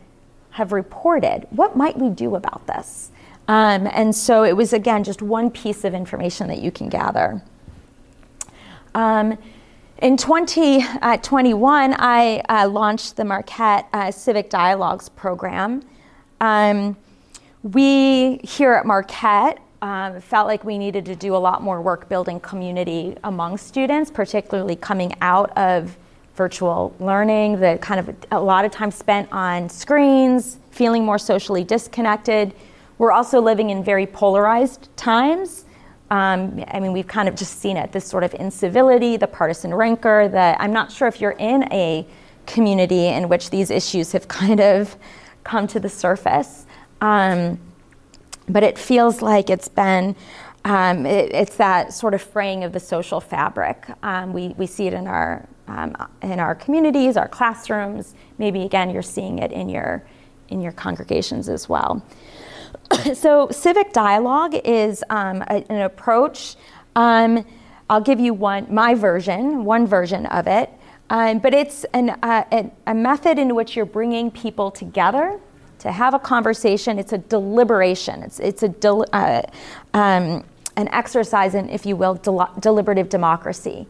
have 0.58 0.72
reported. 0.72 1.46
What 1.50 1.76
might 1.76 1.96
we 1.96 2.10
do 2.10 2.34
about 2.34 2.66
this? 2.66 3.12
Um, 3.46 3.88
and 3.92 4.12
so 4.12 4.42
it 4.42 4.56
was, 4.56 4.72
again, 4.72 5.04
just 5.04 5.22
one 5.22 5.52
piece 5.52 5.84
of 5.84 5.94
information 5.94 6.48
that 6.48 6.60
you 6.60 6.72
can 6.72 6.88
gather. 6.88 7.40
Um, 8.92 9.38
in 9.98 10.16
2021, 10.16 11.92
uh, 11.92 11.96
I 12.00 12.42
uh, 12.48 12.68
launched 12.68 13.16
the 13.16 13.24
Marquette 13.24 13.86
uh, 13.92 14.10
Civic 14.10 14.50
Dialogues 14.50 15.08
program. 15.08 15.84
Um, 16.40 16.96
we 17.62 18.38
here 18.38 18.72
at 18.72 18.84
Marquette 18.84 19.60
um, 19.80 20.20
felt 20.20 20.48
like 20.48 20.64
we 20.64 20.76
needed 20.76 21.04
to 21.04 21.14
do 21.14 21.36
a 21.36 21.38
lot 21.38 21.62
more 21.62 21.80
work 21.80 22.08
building 22.08 22.40
community 22.40 23.16
among 23.22 23.58
students, 23.58 24.10
particularly 24.10 24.74
coming 24.74 25.14
out 25.20 25.56
of 25.56 25.96
virtual 26.38 26.94
learning, 27.01 27.59
the 27.59 27.77
kind 27.83 28.01
of 28.01 28.16
a 28.31 28.40
lot 28.40 28.64
of 28.64 28.70
time 28.70 28.92
spent 28.92 29.31
on 29.33 29.68
screens, 29.68 30.59
feeling 30.70 31.05
more 31.05 31.18
socially 31.18 31.64
disconnected. 31.64 32.55
We're 32.96 33.11
also 33.11 33.40
living 33.40 33.70
in 33.70 33.83
very 33.83 34.07
polarized 34.07 34.88
times. 34.96 35.64
Um, 36.11 36.64
I 36.68 36.79
mean, 36.81 36.92
we've 36.92 37.09
kind 37.09 37.29
of 37.29 37.35
just 37.35 37.59
seen 37.59 37.77
it 37.77 37.90
this 37.92 38.07
sort 38.07 38.22
of 38.22 38.33
incivility, 38.35 39.16
the 39.16 39.27
partisan 39.27 39.74
rancor. 39.74 40.29
that 40.29 40.57
I'm 40.61 40.72
not 40.72 40.90
sure 40.92 41.09
if 41.09 41.20
you're 41.20 41.33
in 41.33 41.70
a 41.72 42.07
community 42.46 43.07
in 43.09 43.29
which 43.29 43.51
these 43.51 43.70
issues 43.70 44.12
have 44.12 44.29
kind 44.42 44.61
of 44.61 44.96
come 45.42 45.66
to 45.66 45.81
the 45.81 45.88
surface. 45.88 46.66
Um, 47.01 47.59
but 48.48 48.62
it 48.62 48.79
feels 48.79 49.20
like 49.20 49.51
it's 49.51 49.68
been 49.68 50.16
um, 50.64 51.07
it, 51.07 51.33
it's 51.33 51.57
that 51.57 51.92
sort 51.92 52.14
of 52.14 52.22
fraying 52.22 52.64
of 52.64 52.72
the 52.72 52.81
social 52.81 53.20
fabric. 53.20 53.87
Um, 54.03 54.33
we, 54.33 54.48
we 54.59 54.66
see 54.66 54.87
it 54.87 54.92
in 54.92 55.07
our 55.07 55.48
um, 55.68 55.94
in 56.22 56.40
our 56.40 56.54
communities, 56.54 57.16
our 57.16 57.28
classrooms. 57.28 58.14
Maybe 58.38 58.62
again, 58.62 58.90
you're 58.90 59.02
seeing 59.02 59.38
it 59.38 59.52
in 59.52 59.68
your 59.68 60.04
in 60.48 60.61
your 60.61 60.72
congregations 60.72 61.48
as 61.48 61.68
well. 61.68 62.02
so, 63.14 63.48
civic 63.50 63.92
dialogue 63.92 64.54
is 64.64 65.04
um, 65.11 65.42
a, 65.42 65.64
an 65.70 65.83
approach. 65.83 66.57
Um, 66.96 67.44
I'll 67.90 68.00
give 68.00 68.20
you 68.20 68.35
one 68.35 68.66
my 68.72 68.94
version, 68.94 69.64
one 69.64 69.87
version 69.87 70.26
of 70.26 70.46
it, 70.46 70.70
um, 71.11 71.38
but 71.38 71.54
it's 71.54 71.85
an, 71.94 72.11
uh, 72.22 72.44
a, 72.52 72.70
a 72.87 72.94
method 72.94 73.38
in 73.38 73.54
which 73.54 73.76
you're 73.76 73.87
bringing 73.87 74.31
people 74.31 74.70
together 74.70 75.38
to 75.81 75.92
have 75.92 76.12
a 76.12 76.18
conversation. 76.18 76.98
It's 76.98 77.12
a 77.12 77.18
deliberation. 77.18 78.22
It's 78.22 78.40
it's 78.40 78.62
a 78.62 78.68
del- 78.68 79.07
uh, 79.12 79.42
um, 79.94 80.44
an 80.76 80.88
exercise 80.88 81.54
in, 81.54 81.68
if 81.70 81.87
you 81.87 81.96
will, 81.96 82.14
del- 82.14 82.52
deliberative 82.61 83.09
democracy. 83.09 83.87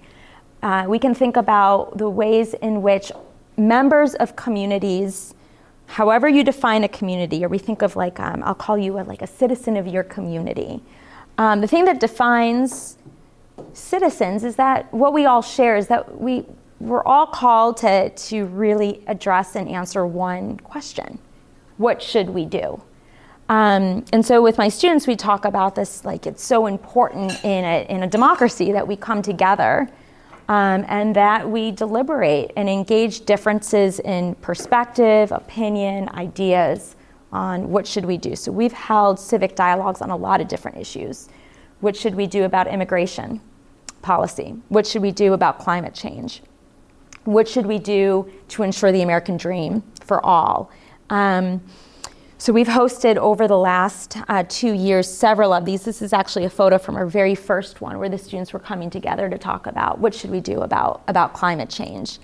Uh, 0.62 0.85
we 0.88 0.99
can 0.99 1.14
think 1.14 1.37
about 1.37 1.97
the 1.99 2.09
ways 2.09 2.55
in 2.55 2.83
which 2.83 3.12
members 3.57 4.14
of 4.14 4.37
communities, 4.37 5.35
however 5.87 6.29
you 6.29 6.42
define 6.42 6.85
a 6.85 6.88
community, 6.88 7.44
or 7.44 7.49
we 7.49 7.59
think 7.59 7.83
of 7.83 7.97
like, 7.97 8.18
um, 8.18 8.42
I'll 8.44 8.55
call 8.55 8.79
you 8.79 8.99
a, 8.99 9.03
like 9.03 9.23
a 9.23 9.27
citizen 9.27 9.77
of 9.77 9.87
your 9.87 10.03
community. 10.03 10.83
Um, 11.37 11.61
the 11.61 11.68
thing 11.68 11.85
that 11.85 12.01
defines 12.01 12.99
citizens 13.73 14.44
is 14.44 14.57
that 14.57 14.92
what 14.92 15.12
we 15.12 15.27
all 15.27 15.42
share 15.42 15.77
is 15.77 15.87
that 15.88 16.21
we, 16.21 16.44
we're 16.81 17.05
all 17.05 17.27
called 17.27 17.77
to, 17.79 18.11
to 18.11 18.44
really 18.47 19.03
address 19.07 19.57
and 19.57 19.68
answer 19.68 20.07
one 20.07 20.59
question 20.59 21.18
What 21.77 22.03
should 22.03 22.31
we 22.31 22.44
do? 22.44 22.83
Um, 23.49 24.05
and 24.12 24.27
so 24.27 24.42
with 24.42 24.59
my 24.59 24.68
students, 24.68 25.07
we 25.07 25.16
talk 25.16 25.44
about 25.44 25.75
this 25.75 26.05
like 26.05 26.27
it's 26.27 26.44
so 26.44 26.66
important 26.66 27.33
in 27.44 27.64
a, 27.64 27.87
in 27.88 28.03
a 28.03 28.07
democracy 28.07 28.73
that 28.73 28.87
we 28.87 28.94
come 28.97 29.23
together 29.23 29.88
um, 30.49 30.85
and 30.89 31.15
that 31.15 31.49
we 31.49 31.71
deliberate 31.71 32.53
and 32.57 32.69
engage 32.69 33.27
differences 33.27 34.01
in 34.01 34.35
perspective, 34.37 35.31
opinion, 35.31 36.09
ideas 36.11 36.97
on 37.33 37.69
what 37.69 37.87
should 37.87 38.07
we 38.07 38.17
do. 38.17 38.35
So 38.35 38.51
we've 38.51 38.73
held 38.73 39.21
civic 39.21 39.55
dialogues 39.55 40.01
on 40.01 40.11
a 40.11 40.17
lot 40.17 40.41
of 40.41 40.49
different 40.49 40.79
issues. 40.79 41.29
What 41.81 41.95
should 41.95 42.15
we 42.15 42.27
do 42.27 42.45
about 42.45 42.67
immigration 42.67 43.41
policy? 44.01 44.57
What 44.69 44.87
should 44.87 45.03
we 45.03 45.13
do 45.13 45.35
about 45.35 45.59
climate 45.59 45.95
change? 45.95 46.43
What 47.25 47.47
should 47.47 47.67
we 47.67 47.79
do 47.79 48.31
to 48.49 48.63
ensure 48.63 48.91
the 48.91 49.03
American 49.03 49.37
dream 49.37 49.83
for 50.03 50.25
all? 50.25 50.71
Um, 51.11 51.61
so 52.40 52.53
we've 52.53 52.68
hosted 52.68 53.16
over 53.16 53.48
the 53.48 53.59
last 53.59 54.16
uh, 54.29 54.44
two 54.48 54.72
years 54.72 55.12
several 55.12 55.53
of 55.53 55.64
these. 55.64 55.83
This 55.83 56.01
is 56.01 56.12
actually 56.12 56.44
a 56.44 56.51
photo 56.51 56.79
from 56.79 56.94
our 56.94 57.05
very 57.05 57.35
first 57.35 57.81
one 57.81 57.98
where 57.98 58.09
the 58.09 58.16
students 58.16 58.53
were 58.53 58.61
coming 58.61 58.90
together 58.90 59.29
to 59.29 59.37
talk 59.37 59.66
about 59.66 59.98
what 59.98 60.14
should 60.14 60.31
we 60.31 60.38
do 60.38 60.61
about, 60.61 61.03
about 61.09 61.35
climate 61.35 61.68
change. 61.68 62.20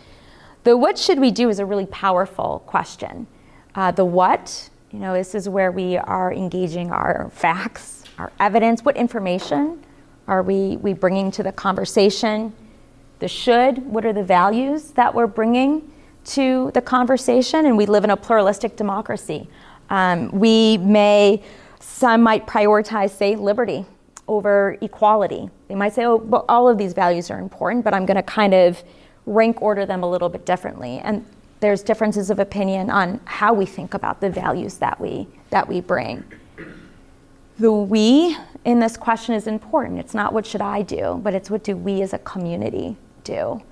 The 0.62 0.76
what 0.76 0.96
should 0.96 1.18
we 1.18 1.32
do 1.32 1.48
is 1.48 1.58
a 1.58 1.66
really 1.66 1.86
powerful 1.86 2.62
question. 2.64 3.26
Uh, 3.74 3.90
the 3.90 4.04
what, 4.04 4.70
you 4.92 5.00
know, 5.00 5.14
this 5.14 5.34
is 5.34 5.48
where 5.48 5.72
we 5.72 5.96
are 5.96 6.32
engaging 6.32 6.92
our 6.92 7.28
facts, 7.30 8.04
our 8.16 8.30
evidence, 8.38 8.84
what 8.84 8.96
information 8.96 9.82
are 10.28 10.44
we, 10.44 10.76
we 10.76 10.92
bringing 10.92 11.32
to 11.32 11.42
the 11.42 11.50
conversation? 11.50 12.52
The 13.18 13.26
should, 13.26 13.78
what 13.78 14.06
are 14.06 14.12
the 14.12 14.22
values 14.22 14.92
that 14.92 15.12
we're 15.12 15.26
bringing 15.26 15.90
to 16.26 16.70
the 16.72 16.80
conversation? 16.80 17.66
And 17.66 17.76
we 17.76 17.86
live 17.86 18.04
in 18.04 18.10
a 18.10 18.16
pluralistic 18.16 18.76
democracy. 18.76 19.48
Um, 19.90 20.30
we 20.32 20.78
may, 20.78 21.42
some 21.80 22.22
might 22.22 22.46
prioritize, 22.46 23.10
say, 23.10 23.36
liberty 23.36 23.84
over 24.26 24.78
equality. 24.80 25.50
They 25.68 25.74
might 25.74 25.92
say, 25.92 26.04
oh, 26.04 26.16
well, 26.16 26.44
all 26.48 26.68
of 26.68 26.78
these 26.78 26.92
values 26.92 27.30
are 27.30 27.38
important, 27.38 27.84
but 27.84 27.94
I'm 27.94 28.06
going 28.06 28.16
to 28.16 28.22
kind 28.22 28.54
of 28.54 28.82
rank 29.26 29.60
order 29.62 29.86
them 29.86 30.02
a 30.02 30.10
little 30.10 30.28
bit 30.28 30.46
differently. 30.46 30.98
And 30.98 31.24
there's 31.60 31.82
differences 31.82 32.30
of 32.30 32.38
opinion 32.38 32.90
on 32.90 33.20
how 33.24 33.54
we 33.54 33.66
think 33.66 33.94
about 33.94 34.20
the 34.20 34.30
values 34.30 34.78
that 34.78 35.00
we, 35.00 35.26
that 35.50 35.68
we 35.68 35.80
bring. 35.80 36.24
The 37.58 37.72
we 37.72 38.36
in 38.64 38.80
this 38.80 38.96
question 38.96 39.34
is 39.34 39.46
important. 39.46 40.00
It's 40.00 40.14
not 40.14 40.32
what 40.32 40.44
should 40.44 40.60
I 40.60 40.82
do, 40.82 41.20
but 41.22 41.34
it's 41.34 41.50
what 41.50 41.62
do 41.62 41.76
we 41.76 42.02
as 42.02 42.12
a 42.12 42.18
community 42.18 42.96
do. 43.22 43.62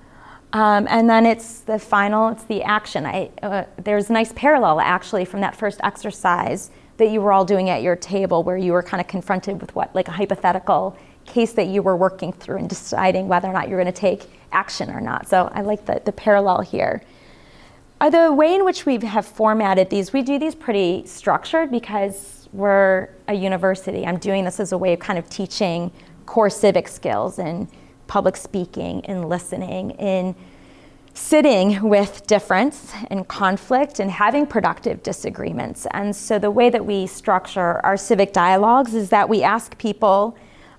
Um, 0.53 0.87
and 0.87 1.09
then 1.09 1.25
it's 1.25 1.59
the 1.61 1.79
final, 1.79 2.29
it's 2.29 2.43
the 2.43 2.61
action. 2.61 3.05
I, 3.07 3.31
uh, 3.41 3.65
there's 3.83 4.11
a 4.11 4.13
nice 4.13 4.31
parallel 4.33 4.79
actually 4.79 5.25
from 5.25 5.41
that 5.41 5.55
first 5.55 5.79
exercise 5.83 6.69
that 6.97 7.09
you 7.09 7.21
were 7.21 7.33
all 7.33 7.43
doing 7.43 7.71
at 7.71 7.81
your 7.81 7.95
table 7.95 8.43
where 8.43 8.55
you 8.55 8.71
were 8.71 8.83
kind 8.83 9.01
of 9.01 9.07
confronted 9.07 9.59
with 9.59 9.73
what, 9.75 9.93
like 9.95 10.07
a 10.07 10.11
hypothetical 10.11 10.95
case 11.25 11.53
that 11.53 11.67
you 11.67 11.81
were 11.81 11.97
working 11.97 12.31
through 12.31 12.57
and 12.57 12.69
deciding 12.69 13.27
whether 13.27 13.47
or 13.47 13.53
not 13.53 13.67
you're 13.67 13.81
going 13.81 13.91
to 13.91 13.99
take 13.99 14.29
action 14.51 14.91
or 14.91 15.01
not. 15.01 15.27
So 15.27 15.49
I 15.53 15.61
like 15.61 15.85
the, 15.85 16.01
the 16.05 16.11
parallel 16.11 16.61
here. 16.61 17.01
Uh, 17.99 18.11
the 18.11 18.31
way 18.31 18.53
in 18.53 18.63
which 18.63 18.85
we 18.85 18.97
have 18.97 19.25
formatted 19.25 19.89
these, 19.89 20.13
we 20.13 20.21
do 20.21 20.37
these 20.37 20.53
pretty 20.53 21.03
structured 21.07 21.71
because 21.71 22.47
we're 22.51 23.09
a 23.27 23.33
university. 23.33 24.05
I'm 24.05 24.17
doing 24.17 24.43
this 24.43 24.59
as 24.59 24.71
a 24.71 24.77
way 24.77 24.93
of 24.93 24.99
kind 24.99 25.17
of 25.17 25.27
teaching 25.29 25.91
core 26.27 26.49
civic 26.49 26.87
skills 26.87 27.39
and 27.39 27.67
public 28.13 28.37
speaking, 28.37 28.99
in 29.05 29.27
listening, 29.27 29.89
in 29.97 30.35
sitting 31.15 31.81
with 31.89 32.27
difference 32.27 32.93
and 33.09 33.27
conflict 33.27 33.99
and 33.99 34.11
having 34.11 34.45
productive 34.45 35.01
disagreements. 35.01 35.87
And 35.89 36.15
so 36.15 36.37
the 36.37 36.51
way 36.51 36.69
that 36.69 36.85
we 36.85 37.07
structure 37.07 37.83
our 37.83 37.97
civic 37.97 38.31
dialogues 38.31 38.93
is 38.93 39.09
that 39.09 39.27
we 39.27 39.41
ask 39.41 39.75
people, 39.79 40.37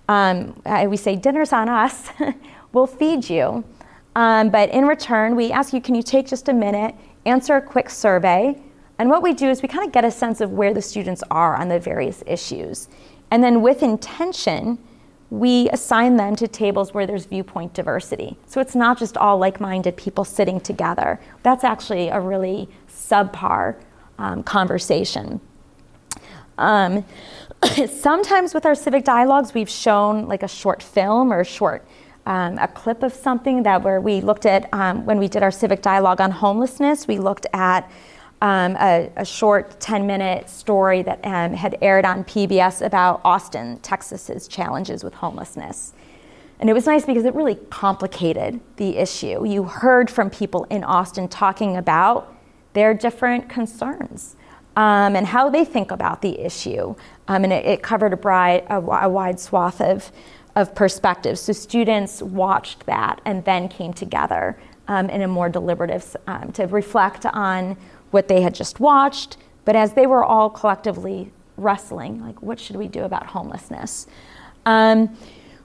um, 0.09 0.63
we 0.87 0.97
say, 0.97 1.17
dinner's 1.17 1.53
on 1.53 1.69
us, 1.69 2.09
we'll 2.73 2.87
feed 2.87 3.29
you. 3.29 3.65
Um, 4.15 4.51
but 4.51 4.71
in 4.71 4.87
return, 4.87 5.35
we 5.35 5.51
ask 5.51 5.73
you, 5.73 5.81
can 5.81 5.97
you 5.97 6.05
take 6.05 6.29
just 6.29 6.49
a 6.49 6.53
minute, 6.53 6.95
answer 7.27 7.57
a 7.57 7.61
quick 7.61 7.91
survey? 7.91 8.57
And 9.01 9.11
what 9.11 9.25
we 9.25 9.35
do 9.35 9.51
is 9.51 9.61
we 9.61 9.67
kind 9.67 9.85
of 9.85 9.91
get 9.91 10.05
a 10.05 10.11
sense 10.13 10.41
of 10.41 10.53
where 10.53 10.73
the 10.73 10.83
students 10.83 11.25
are 11.33 11.57
on 11.57 11.67
the 11.67 11.81
various 11.81 12.23
issues. 12.29 12.89
And 13.33 13.43
then 13.43 13.61
with 13.61 13.83
intention, 13.83 14.79
we 15.35 15.69
assign 15.71 16.17
them 16.17 16.37
to 16.37 16.47
tables 16.47 16.95
where 16.95 17.09
there's 17.09 17.27
viewpoint 17.27 17.75
diversity. 17.75 18.37
So 18.47 18.61
it's 18.61 18.77
not 18.77 19.01
just 19.01 19.17
all 19.17 19.37
like 19.37 19.61
minded 19.61 19.97
people 19.97 20.25
sitting 20.25 20.61
together. 20.61 21.21
That's 21.43 21.65
actually 21.65 22.09
a 22.09 22.21
really 22.21 22.69
subpar 22.89 23.75
um, 24.17 24.45
conversation. 24.45 25.41
Um, 26.57 27.05
sometimes 27.89 28.55
with 28.55 28.65
our 28.65 28.77
civic 28.77 29.03
dialogues, 29.03 29.55
we've 29.55 29.69
shown 29.69 30.29
like 30.29 30.45
a 30.45 30.49
short 30.49 30.81
film 30.81 31.33
or 31.33 31.41
a 31.41 31.45
short 31.45 31.85
um, 32.27 32.57
a 32.59 32.69
clip 32.69 33.03
of 33.03 33.13
something 33.13 33.65
that 33.65 33.83
where 33.83 34.01
we 34.01 34.23
looked 34.23 34.47
at 34.47 34.73
um, 34.73 35.05
when 35.05 35.19
we 35.19 35.29
did 35.29 35.43
our 35.43 35.51
civic 35.51 35.83
dialogue 35.83 36.21
on 36.23 36.31
homelessness. 36.31 37.07
We 37.07 37.19
looked 37.19 37.47
at 37.53 37.91
um, 38.45 38.77
a, 38.77 39.11
a, 39.17 39.25
short 39.25 39.81
10 39.81 40.07
minute 40.07 40.51
story 40.51 41.01
that 41.03 41.19
um, 41.25 41.55
had 41.55 41.79
aired 41.81 42.05
on 42.05 42.23
PBS 42.25 42.85
about 42.85 43.23
Austin, 43.25 43.79
Texas's 43.79 44.47
challenges 44.47 45.03
with 45.03 45.15
homelessness. 45.15 45.95
And 46.61 46.69
it 46.69 46.75
was 46.75 46.85
nice 46.85 47.07
because 47.07 47.25
it 47.25 47.35
really 47.35 47.55
complicated 47.71 48.61
the 48.77 48.99
issue. 48.99 49.47
You 49.47 49.63
heard 49.63 50.11
from 50.11 50.29
people 50.29 50.65
in 50.65 50.85
Austin 50.85 51.27
talking 51.27 51.79
about 51.79 52.37
their 52.75 52.93
different 52.93 53.49
concerns 53.49 54.37
um, 54.77 55.17
and 55.17 55.27
how 55.27 55.49
they 55.49 55.65
think 55.65 55.91
about 55.91 56.21
the 56.21 56.39
issue. 56.39 56.95
Um, 57.29 57.45
and 57.45 57.53
it, 57.53 57.65
it, 57.65 57.83
covered 57.83 58.13
a, 58.13 58.19
bride, 58.19 58.67
a, 58.69 58.77
a 58.77 59.09
wide 59.09 59.41
swath 59.41 59.81
of, 59.81 60.13
of 60.55 60.75
perspectives. 60.75 61.41
So 61.41 61.55
students 61.55 62.21
watched 62.21 62.85
that 62.85 63.23
and 63.25 63.43
then 63.47 63.71
came 63.71 63.95
together 63.95 64.59
um, 64.87 65.09
in 65.09 65.23
a 65.23 65.29
more 65.29 65.49
deliberative 65.49 66.15
um, 66.27 66.53
to 66.53 66.67
reflect 66.67 67.25
on 67.25 67.79
what 68.15 68.29
they 68.29 68.41
had 68.41 68.55
just 68.55 68.79
watched, 68.79 69.37
but 69.65 69.75
as 69.75 69.93
they 69.93 70.07
were 70.07 70.25
all 70.25 70.49
collectively 70.49 71.33
wrestling, 71.57 72.21
like, 72.21 72.41
what 72.41 72.61
should 72.61 72.77
we 72.77 72.87
do 72.87 73.03
about 73.03 73.27
homelessness? 73.27 74.07
Um, 74.67 75.17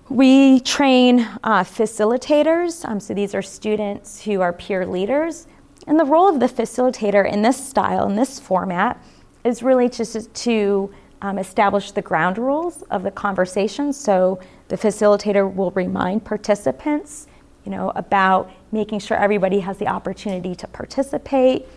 we 0.10 0.60
train 0.62 1.20
uh, 1.44 1.64
facilitators, 1.64 2.84
um, 2.90 3.00
so 3.00 3.14
these 3.14 3.36
are 3.36 3.44
students 3.44 4.24
who 4.24 4.42
are 4.42 4.52
peer 4.52 4.84
leaders. 4.86 5.46
And 5.86 6.00
the 6.00 6.06
role 6.06 6.28
of 6.28 6.40
the 6.40 6.48
facilitator 6.48 7.32
in 7.32 7.44
this 7.44 7.64
style, 7.64 8.10
in 8.10 8.16
this 8.16 8.40
format, 8.40 9.00
is 9.44 9.62
really 9.62 9.88
just 9.88 10.34
to 10.34 10.92
um, 11.22 11.38
establish 11.38 11.92
the 11.92 12.02
ground 12.02 12.40
rules 12.40 12.82
of 12.90 13.04
the 13.04 13.12
conversation. 13.12 13.94
So 13.94 14.40
the 14.70 14.78
facilitator 14.78 15.54
will 15.54 15.72
remind 15.72 16.26
participants, 16.26 17.28
you 17.64 17.72
know, 17.72 17.92
about 17.96 18.50
making 18.72 19.00
sure 19.00 19.18
everybody 19.18 19.60
has 19.60 19.78
the 19.78 19.88
opportunity 19.88 20.56
to 20.56 20.68
participate, 20.68 21.68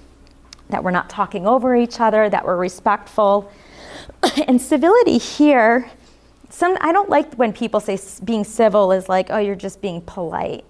that 0.69 0.83
we're 0.83 0.91
not 0.91 1.09
talking 1.09 1.47
over 1.47 1.77
each 1.77 2.01
other, 2.01 2.29
that 2.29 2.45
we're 2.45 2.57
respectful. 2.57 3.53
and 4.47 4.61
civility 4.61 5.19
here, 5.19 5.91
some, 6.49 6.77
I 6.81 6.93
don't 6.93 7.09
like 7.09 7.35
when 7.35 7.53
people 7.53 7.81
say 7.81 7.99
being 8.25 8.45
civil 8.45 8.93
is 8.93 9.09
like, 9.09 9.29
oh, 9.31 9.39
you're 9.39 9.55
just 9.55 9.81
being 9.81 10.01
polite. 10.03 10.65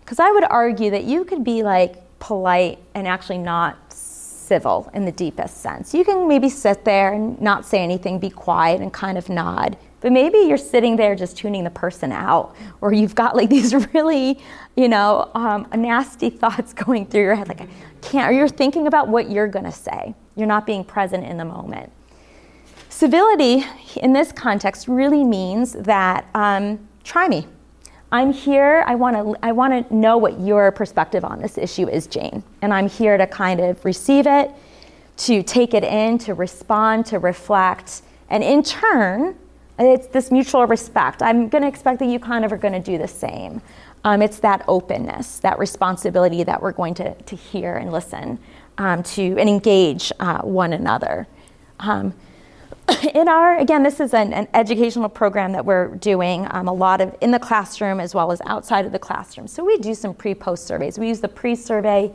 Because 0.00 0.18
I 0.18 0.30
would 0.30 0.44
argue 0.44 0.90
that 0.90 1.04
you 1.04 1.24
could 1.24 1.44
be 1.44 1.62
like 1.62 1.96
polite 2.18 2.78
and 2.94 3.06
actually 3.06 3.38
not 3.38 3.76
civil 3.92 4.90
in 4.94 5.04
the 5.04 5.12
deepest 5.12 5.58
sense. 5.58 5.94
You 5.94 6.04
can 6.04 6.26
maybe 6.26 6.48
sit 6.48 6.84
there 6.84 7.12
and 7.12 7.40
not 7.40 7.64
say 7.64 7.78
anything, 7.78 8.18
be 8.18 8.30
quiet 8.30 8.80
and 8.80 8.92
kind 8.92 9.16
of 9.16 9.28
nod. 9.28 9.76
But 10.00 10.12
maybe 10.12 10.38
you're 10.38 10.56
sitting 10.58 10.96
there 10.96 11.14
just 11.14 11.36
tuning 11.36 11.64
the 11.64 11.70
person 11.70 12.10
out, 12.10 12.56
or 12.80 12.92
you've 12.92 13.14
got 13.14 13.36
like 13.36 13.50
these 13.50 13.74
really, 13.94 14.38
you 14.76 14.88
know, 14.88 15.30
um, 15.34 15.66
nasty 15.74 16.30
thoughts 16.30 16.72
going 16.72 17.06
through 17.06 17.22
your 17.22 17.34
head, 17.34 17.48
like, 17.48 17.62
I 17.62 17.68
can't, 18.00 18.30
or 18.30 18.32
you're 18.32 18.48
thinking 18.48 18.86
about 18.86 19.08
what 19.08 19.30
you're 19.30 19.48
gonna 19.48 19.72
say. 19.72 20.14
You're 20.36 20.46
not 20.46 20.66
being 20.66 20.84
present 20.84 21.24
in 21.24 21.36
the 21.36 21.44
moment. 21.44 21.92
Civility 22.88 23.64
in 23.96 24.12
this 24.12 24.32
context 24.32 24.88
really 24.88 25.24
means 25.24 25.72
that 25.72 26.26
um, 26.34 26.78
try 27.04 27.28
me. 27.28 27.46
I'm 28.12 28.32
here, 28.32 28.82
I 28.86 28.96
wanna, 28.96 29.32
I 29.42 29.52
wanna 29.52 29.86
know 29.90 30.18
what 30.18 30.40
your 30.40 30.72
perspective 30.72 31.24
on 31.24 31.40
this 31.40 31.56
issue 31.56 31.88
is, 31.88 32.06
Jane. 32.06 32.42
And 32.60 32.74
I'm 32.74 32.88
here 32.88 33.16
to 33.16 33.26
kind 33.26 33.60
of 33.60 33.84
receive 33.84 34.26
it, 34.26 34.50
to 35.18 35.42
take 35.42 35.74
it 35.74 35.84
in, 35.84 36.18
to 36.18 36.34
respond, 36.34 37.06
to 37.06 37.18
reflect, 37.18 38.02
and 38.28 38.42
in 38.42 38.62
turn, 38.62 39.36
it's 39.80 40.06
this 40.08 40.30
mutual 40.30 40.66
respect. 40.66 41.22
I'm 41.22 41.48
going 41.48 41.62
to 41.62 41.68
expect 41.68 41.98
that 42.00 42.06
you 42.06 42.18
kind 42.18 42.44
of 42.44 42.52
are 42.52 42.58
going 42.58 42.74
to 42.74 42.80
do 42.80 42.98
the 42.98 43.08
same. 43.08 43.62
Um, 44.04 44.22
it's 44.22 44.38
that 44.40 44.64
openness, 44.66 45.38
that 45.40 45.58
responsibility 45.58 46.42
that 46.44 46.62
we're 46.62 46.72
going 46.72 46.94
to, 46.94 47.14
to 47.14 47.36
hear 47.36 47.76
and 47.76 47.92
listen 47.92 48.38
um, 48.78 49.02
to 49.02 49.36
and 49.38 49.48
engage 49.48 50.10
uh, 50.20 50.40
one 50.40 50.72
another. 50.72 51.26
Um, 51.78 52.14
in 53.14 53.28
our, 53.28 53.58
again, 53.58 53.82
this 53.82 54.00
is 54.00 54.14
an, 54.14 54.32
an, 54.32 54.48
educational 54.54 55.08
program 55.08 55.52
that 55.52 55.64
we're 55.64 55.88
doing 55.96 56.46
um, 56.50 56.68
a 56.68 56.72
lot 56.72 57.00
of 57.00 57.14
in 57.20 57.30
the 57.30 57.38
classroom 57.38 58.00
as 58.00 58.14
well 58.14 58.32
as 58.32 58.40
outside 58.46 58.86
of 58.86 58.92
the 58.92 58.98
classroom. 58.98 59.46
So 59.46 59.64
we 59.64 59.78
do 59.78 59.94
some 59.94 60.14
pre 60.14 60.34
post 60.34 60.66
surveys. 60.66 60.98
We 60.98 61.08
use 61.08 61.20
the 61.20 61.28
pre 61.28 61.54
survey 61.54 62.14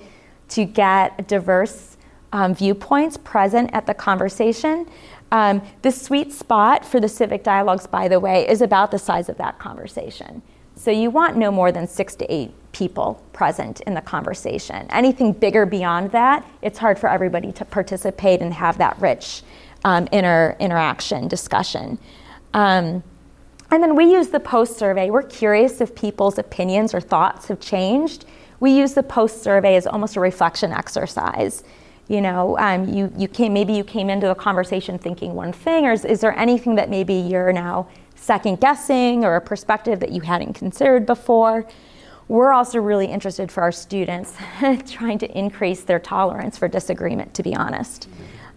to 0.50 0.66
get 0.66 1.28
diverse 1.28 1.98
um, 2.34 2.54
viewpoints 2.54 3.18
present 3.18 3.70
at 3.74 3.86
the 3.86 3.94
conversation. 3.94 4.88
Um, 5.36 5.62
the 5.82 5.92
sweet 5.92 6.32
spot 6.32 6.86
for 6.86 7.02
the 7.02 7.10
civic 7.10 7.44
dialogues, 7.44 7.86
by 7.86 8.08
the 8.08 8.22
way, 8.22 8.48
is 8.48 8.62
about 8.62 8.90
the 8.90 8.98
size 8.98 9.28
of 9.28 9.36
that 9.36 9.60
conversation. 9.60 10.42
So 10.76 10.92
you 10.92 11.10
want 11.10 11.36
no 11.36 11.52
more 11.52 11.74
than 11.74 11.90
six 11.90 12.16
to 12.16 12.34
eight 12.34 12.54
people 12.72 13.22
present 13.34 13.82
in 13.82 13.96
the 13.96 14.02
conversation. 14.02 14.88
Anything 14.92 15.34
bigger 15.34 15.66
beyond 15.66 16.14
that, 16.14 16.46
it's 16.62 16.80
hard 16.80 16.98
for 16.98 17.10
everybody 17.10 17.52
to 17.52 17.66
participate 17.66 18.42
and 18.42 18.54
have 18.54 18.78
that 18.78 18.98
rich 19.02 19.44
um, 19.84 20.08
inter- 20.14 20.56
interaction 20.58 21.28
discussion. 21.28 22.00
Um, 22.54 23.04
and 23.72 23.84
then 23.84 23.94
we 23.94 24.06
use 24.06 24.30
the 24.30 24.40
post 24.40 24.78
survey. 24.78 25.10
We're 25.10 25.24
curious 25.24 25.82
if 25.82 25.94
people's 25.96 26.38
opinions 26.38 26.94
or 26.94 27.02
thoughts 27.02 27.50
have 27.50 27.60
changed. 27.60 28.24
we 28.62 28.72
use 28.72 28.94
the 28.94 29.04
post 29.04 29.44
survey 29.44 29.76
as 29.76 29.86
almost 29.86 30.16
a 30.16 30.22
reflection 30.22 30.72
exercise. 30.72 31.66
You 32.08 32.22
know, 32.22 32.58
um, 32.60 32.88
you, 32.88 33.12
you 33.18 33.28
came, 33.28 33.54
maybe 33.54 33.74
you 33.74 33.84
came 33.84 34.10
into 34.10 34.28
the 34.28 34.36
conversation 34.36 35.00
thinking 35.00 35.34
one 35.34 35.52
thing, 35.52 35.86
or 35.86 35.92
is, 35.92 36.06
is 36.06 36.22
there 36.22 36.38
anything 36.38 36.76
that 36.76 36.90
maybe 36.90 37.16
you're 37.16 37.52
now 37.52 37.88
second 38.16 38.62
guessing 38.62 39.26
or 39.26 39.36
a 39.36 39.42
perspective 39.42 40.00
that 40.02 40.12
you 40.12 40.22
hadn't 40.22 40.54
considered 40.54 41.06
before? 41.06 41.68
We're 42.28 42.54
also 42.54 42.80
really 42.80 43.08
interested 43.08 43.52
for 43.52 43.64
our 43.64 43.72
students 43.72 44.36
trying 44.88 45.18
to 45.20 45.38
increase 45.38 45.82
their 45.82 46.00
tolerance 46.00 46.58
for 46.58 46.68
disagreement, 46.68 47.34
to 47.36 47.44
be 47.44 47.56
honest. 47.56 48.08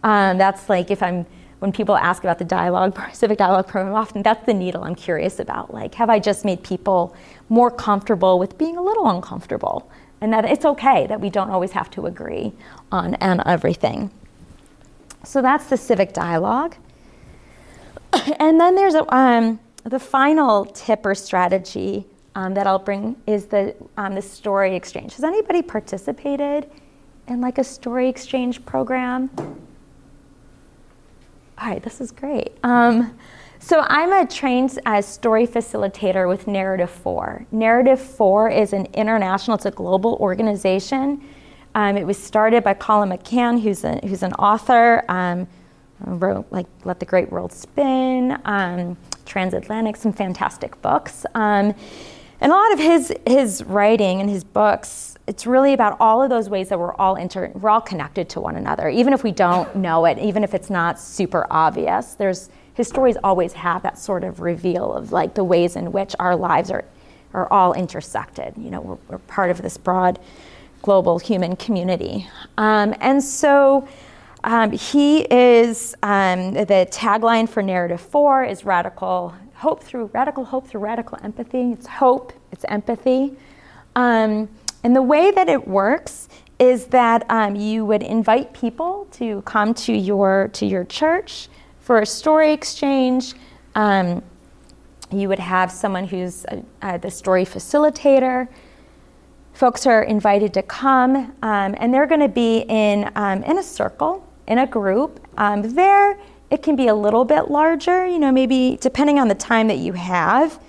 Um, 0.02 0.38
that's 0.38 0.68
like 0.68 0.90
if 0.90 1.02
I'm 1.02 1.26
when 1.58 1.72
people 1.72 1.96
ask 1.96 2.22
about 2.22 2.38
the 2.38 2.44
dialogue, 2.44 2.98
civic 3.12 3.38
dialogue 3.38 3.66
program, 3.66 3.94
often 3.94 4.22
that's 4.22 4.44
the 4.46 4.54
needle 4.54 4.84
I'm 4.84 4.94
curious 4.94 5.40
about. 5.40 5.72
Like, 5.72 5.94
have 5.94 6.10
I 6.10 6.18
just 6.18 6.44
made 6.44 6.62
people 6.62 7.16
more 7.48 7.70
comfortable 7.70 8.38
with 8.38 8.56
being 8.58 8.76
a 8.76 8.82
little 8.82 9.08
uncomfortable? 9.08 9.90
And 10.20 10.32
that 10.32 10.44
it's 10.44 10.64
okay 10.64 11.06
that 11.06 11.20
we 11.20 11.30
don't 11.30 11.50
always 11.50 11.72
have 11.72 11.90
to 11.92 12.06
agree 12.06 12.52
on, 12.90 13.14
on 13.16 13.46
everything. 13.46 14.10
So 15.24 15.42
that's 15.42 15.66
the 15.66 15.76
civic 15.76 16.12
dialogue. 16.12 16.76
and 18.38 18.60
then 18.60 18.74
there's 18.74 18.94
a, 18.94 19.14
um, 19.14 19.60
the 19.84 19.98
final 19.98 20.64
tip 20.66 21.04
or 21.06 21.14
strategy 21.14 22.06
um, 22.34 22.54
that 22.54 22.66
I'll 22.66 22.78
bring 22.78 23.16
is 23.26 23.46
the, 23.46 23.74
um, 23.96 24.14
the 24.14 24.22
story 24.22 24.76
exchange. 24.76 25.14
Has 25.14 25.24
anybody 25.24 25.62
participated 25.62 26.70
in 27.26 27.40
like 27.40 27.58
a 27.58 27.64
story 27.64 28.08
exchange 28.08 28.64
program? 28.64 29.30
All 31.58 31.68
right, 31.68 31.82
this 31.82 32.00
is 32.00 32.12
great. 32.12 32.56
Um, 32.62 33.18
so 33.60 33.84
I'm 33.88 34.12
a 34.12 34.26
trained 34.26 34.78
uh, 34.86 35.00
story 35.02 35.46
facilitator 35.46 36.28
with 36.28 36.46
Narrative 36.46 36.90
4. 36.90 37.46
Narrative 37.50 38.00
4 38.00 38.50
is 38.50 38.72
an 38.72 38.86
international, 38.94 39.56
it's 39.56 39.66
a 39.66 39.70
global 39.70 40.16
organization. 40.20 41.22
Um, 41.74 41.96
it 41.96 42.06
was 42.06 42.20
started 42.22 42.64
by 42.64 42.74
Colum 42.74 43.10
McCann, 43.10 43.60
who's, 43.60 43.84
a, 43.84 44.00
who's 44.06 44.22
an 44.22 44.32
author, 44.34 45.04
um, 45.08 45.46
wrote 46.00 46.46
like 46.50 46.66
Let 46.84 47.00
the 47.00 47.06
Great 47.06 47.30
World 47.30 47.52
Spin, 47.52 48.38
um, 48.44 48.96
Transatlantic, 49.26 49.96
some 49.96 50.12
fantastic 50.12 50.80
books. 50.80 51.26
Um, 51.34 51.74
and 52.40 52.52
a 52.52 52.54
lot 52.54 52.72
of 52.72 52.78
his, 52.78 53.12
his 53.26 53.64
writing 53.64 54.20
and 54.20 54.30
his 54.30 54.44
books 54.44 55.18
it's 55.28 55.46
really 55.46 55.74
about 55.74 55.94
all 56.00 56.22
of 56.22 56.30
those 56.30 56.48
ways 56.48 56.70
that 56.70 56.78
we're 56.78 56.94
all 56.94 57.16
inter- 57.16 57.52
we're 57.54 57.68
all 57.68 57.82
connected 57.82 58.30
to 58.30 58.40
one 58.40 58.56
another, 58.56 58.88
even 58.88 59.12
if 59.12 59.22
we 59.22 59.30
don't 59.30 59.76
know 59.76 60.06
it, 60.06 60.18
even 60.18 60.42
if 60.42 60.54
it's 60.54 60.70
not 60.70 60.98
super 60.98 61.46
obvious. 61.50 62.14
There's 62.14 62.48
his 62.78 62.86
stories 62.86 63.16
always 63.24 63.52
have 63.54 63.82
that 63.82 63.98
sort 63.98 64.22
of 64.22 64.40
reveal 64.40 64.94
of 64.94 65.10
like 65.10 65.34
the 65.34 65.42
ways 65.42 65.74
in 65.74 65.90
which 65.90 66.14
our 66.18 66.34
lives 66.34 66.70
are 66.70 66.84
are 67.34 67.52
all 67.52 67.74
intersected. 67.74 68.54
You 68.56 68.70
know, 68.70 68.80
we're, 68.80 68.98
we're 69.08 69.18
part 69.18 69.50
of 69.50 69.60
this 69.60 69.76
broad 69.76 70.18
global 70.80 71.18
human 71.18 71.56
community, 71.56 72.26
um, 72.56 72.94
and 73.00 73.22
so. 73.22 73.86
Um, 74.44 74.70
he 74.70 75.22
is 75.22 75.96
um, 76.04 76.52
the 76.52 76.86
tagline 76.92 77.48
for 77.48 77.60
narrative 77.60 78.00
four 78.00 78.44
is 78.44 78.64
radical 78.64 79.34
hope 79.54 79.82
through 79.82 80.10
radical 80.14 80.44
hope 80.44 80.68
through 80.68 80.80
radical 80.80 81.18
empathy. 81.24 81.72
It's 81.72 81.88
hope, 81.88 82.32
it's 82.52 82.64
empathy. 82.68 83.36
Um, 83.96 84.48
and 84.84 84.94
the 84.94 85.02
way 85.02 85.32
that 85.32 85.48
it 85.48 85.66
works 85.66 86.28
is 86.60 86.86
that 86.86 87.28
um, 87.28 87.56
you 87.56 87.84
would 87.84 88.04
invite 88.04 88.52
people 88.52 89.08
to 89.14 89.42
come 89.42 89.74
to 89.74 89.92
your 89.92 90.50
to 90.52 90.64
your 90.64 90.84
church 90.84 91.48
for 91.88 92.00
a 92.00 92.06
story 92.06 92.52
exchange. 92.52 93.32
Um, 93.74 94.22
you 95.10 95.26
would 95.26 95.38
have 95.38 95.72
someone 95.72 96.06
who's 96.06 96.44
a, 96.44 96.62
a, 96.82 96.98
the 96.98 97.10
story 97.10 97.46
facilitator. 97.46 98.46
Folks 99.54 99.86
are 99.86 100.02
invited 100.02 100.52
to 100.52 100.62
come, 100.62 101.16
um, 101.40 101.74
and 101.78 101.94
they're 101.94 102.06
going 102.06 102.20
to 102.20 102.28
be 102.28 102.66
in 102.68 103.10
um, 103.14 103.42
in 103.42 103.56
a 103.56 103.62
circle, 103.62 104.22
in 104.48 104.58
a 104.58 104.66
group. 104.66 105.26
Um, 105.38 105.62
there, 105.62 106.18
it 106.50 106.62
can 106.62 106.76
be 106.76 106.88
a 106.88 106.94
little 106.94 107.24
bit 107.24 107.50
larger. 107.50 108.06
You 108.06 108.18
know, 108.18 108.32
maybe 108.32 108.76
depending 108.82 109.18
on 109.18 109.28
the 109.28 109.34
time 109.34 109.66
that 109.68 109.78
you 109.78 109.94
have. 109.94 110.62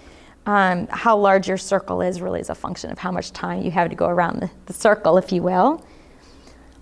Um, 0.46 0.88
how 0.90 1.18
large 1.18 1.50
your 1.50 1.58
circle 1.58 2.02
is 2.02 2.22
really 2.22 2.40
is 2.40 2.50
a 2.50 2.56
function 2.56 2.92
of 2.92 2.98
how 2.98 3.12
much 3.12 3.34
time 3.34 3.62
you 3.62 3.72
have 3.72 3.90
to 3.90 3.96
go 3.96 4.08
around 4.08 4.40
the, 4.40 4.50
the 4.68 4.74
circle, 4.74 5.18
if 5.18 5.34
you 5.34 5.44
will. 5.44 5.84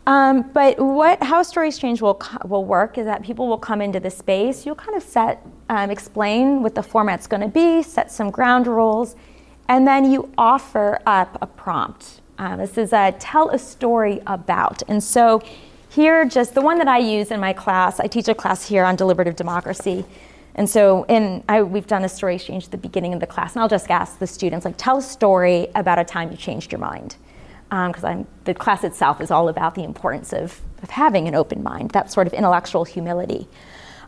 Um, 0.08 0.50
but 0.54 0.80
what 0.80 1.22
how 1.22 1.44
story 1.44 1.70
Change 1.70 2.02
will 2.02 2.20
will 2.46 2.64
work 2.64 2.98
is 2.98 3.06
that 3.06 3.24
people 3.24 3.48
will 3.48 3.58
come 3.58 3.82
into 3.82 4.00
the 4.00 4.10
space. 4.10 4.66
You'll 4.66 4.76
kind 4.76 4.96
of 4.96 5.04
set, 5.04 5.46
um, 5.68 5.92
explain 5.92 6.64
what 6.64 6.76
the 6.76 6.82
format's 6.82 7.28
going 7.28 7.42
to 7.42 7.50
be, 7.50 7.84
set 7.84 8.10
some 8.10 8.32
ground 8.32 8.68
rules, 8.68 9.18
and 9.68 9.86
then 9.86 10.10
you 10.10 10.32
offer 10.38 11.02
up 11.06 11.38
a 11.42 11.46
prompt. 11.46 12.22
Uh, 12.40 12.56
this 12.56 12.78
is 12.78 12.94
a 12.94 13.14
tell 13.20 13.50
a 13.50 13.60
story 13.60 14.22
about, 14.28 14.82
and 14.88 15.04
so 15.04 15.42
here, 15.90 16.24
just 16.26 16.54
the 16.54 16.62
one 16.62 16.78
that 16.78 16.88
I 16.88 17.00
use 17.00 17.32
in 17.32 17.40
my 17.42 17.52
class. 17.52 18.00
I 18.00 18.08
teach 18.08 18.30
a 18.30 18.36
class 18.36 18.66
here 18.66 18.86
on 18.86 18.96
deliberative 18.96 19.36
democracy. 19.36 20.06
And 20.56 20.70
so 20.70 21.04
in, 21.04 21.44
I, 21.48 21.62
we've 21.62 21.86
done 21.86 22.04
a 22.04 22.10
story 22.10 22.36
exchange 22.36 22.66
at 22.66 22.72
the 22.72 22.78
beginning 22.78 23.14
of 23.14 23.20
the 23.20 23.28
class, 23.28 23.56
and 23.56 23.62
I'll 23.62 23.70
just 23.70 23.90
ask 23.92 24.20
the 24.20 24.28
students, 24.28 24.66
like, 24.66 24.76
tell 24.78 24.98
a 24.98 25.02
story 25.02 25.68
about 25.76 26.00
a 26.00 26.04
time 26.04 26.32
you 26.32 26.38
changed 26.38 26.72
your 26.72 26.80
mind. 26.80 27.16
Because 27.70 28.04
um, 28.04 28.28
the 28.46 28.54
class 28.54 28.84
itself 28.84 29.20
is 29.20 29.30
all 29.30 29.50
about 29.50 29.76
the 29.76 29.84
importance 29.84 30.32
of, 30.34 30.62
of 30.82 30.90
having 30.90 31.28
an 31.28 31.36
open 31.36 31.62
mind, 31.64 31.92
that 31.92 32.12
sort 32.12 32.28
of 32.28 32.34
intellectual 32.34 32.86
humility. 32.86 33.48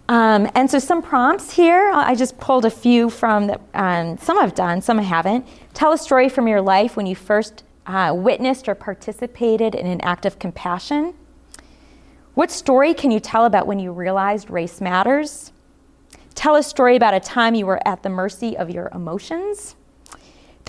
Um, 0.08 0.50
and 0.56 0.72
so 0.72 0.80
some 0.80 1.04
prompts 1.04 1.52
here, 1.52 1.92
I 1.94 2.16
just 2.16 2.40
pulled 2.40 2.66
a 2.66 2.72
few 2.72 3.12
from 3.12 3.52
um, 3.76 4.18
some 4.18 4.40
I've 4.40 4.56
done, 4.56 4.82
some 4.82 5.00
I 5.00 5.04
haven't. 5.04 5.46
Tell 5.76 5.92
a 5.92 5.98
story 5.98 6.30
from 6.30 6.48
your 6.48 6.62
life 6.62 6.98
when 6.98 7.06
you 7.06 7.16
first 7.16 7.64
uh, 7.86 8.14
witnessed 8.16 8.68
or 8.68 8.76
participated 8.76 9.76
in 9.76 9.86
an 9.86 10.02
act 10.02 10.26
of 10.26 10.40
compassion. 10.40 11.14
What 12.34 12.50
story 12.50 12.94
can 12.94 13.12
you 13.12 13.20
tell 13.20 13.46
about 13.46 13.68
when 13.68 13.80
you 13.80 13.92
realized 13.92 14.50
race 14.50 14.80
matters? 14.80 15.52
Tell 16.34 16.56
a 16.56 16.64
story 16.64 16.96
about 16.96 17.14
a 17.14 17.20
time 17.20 17.54
you 17.54 17.66
were 17.66 17.86
at 17.88 18.02
the 18.02 18.10
mercy 18.10 18.58
of 18.58 18.70
your 18.70 18.90
emotions. 18.96 19.76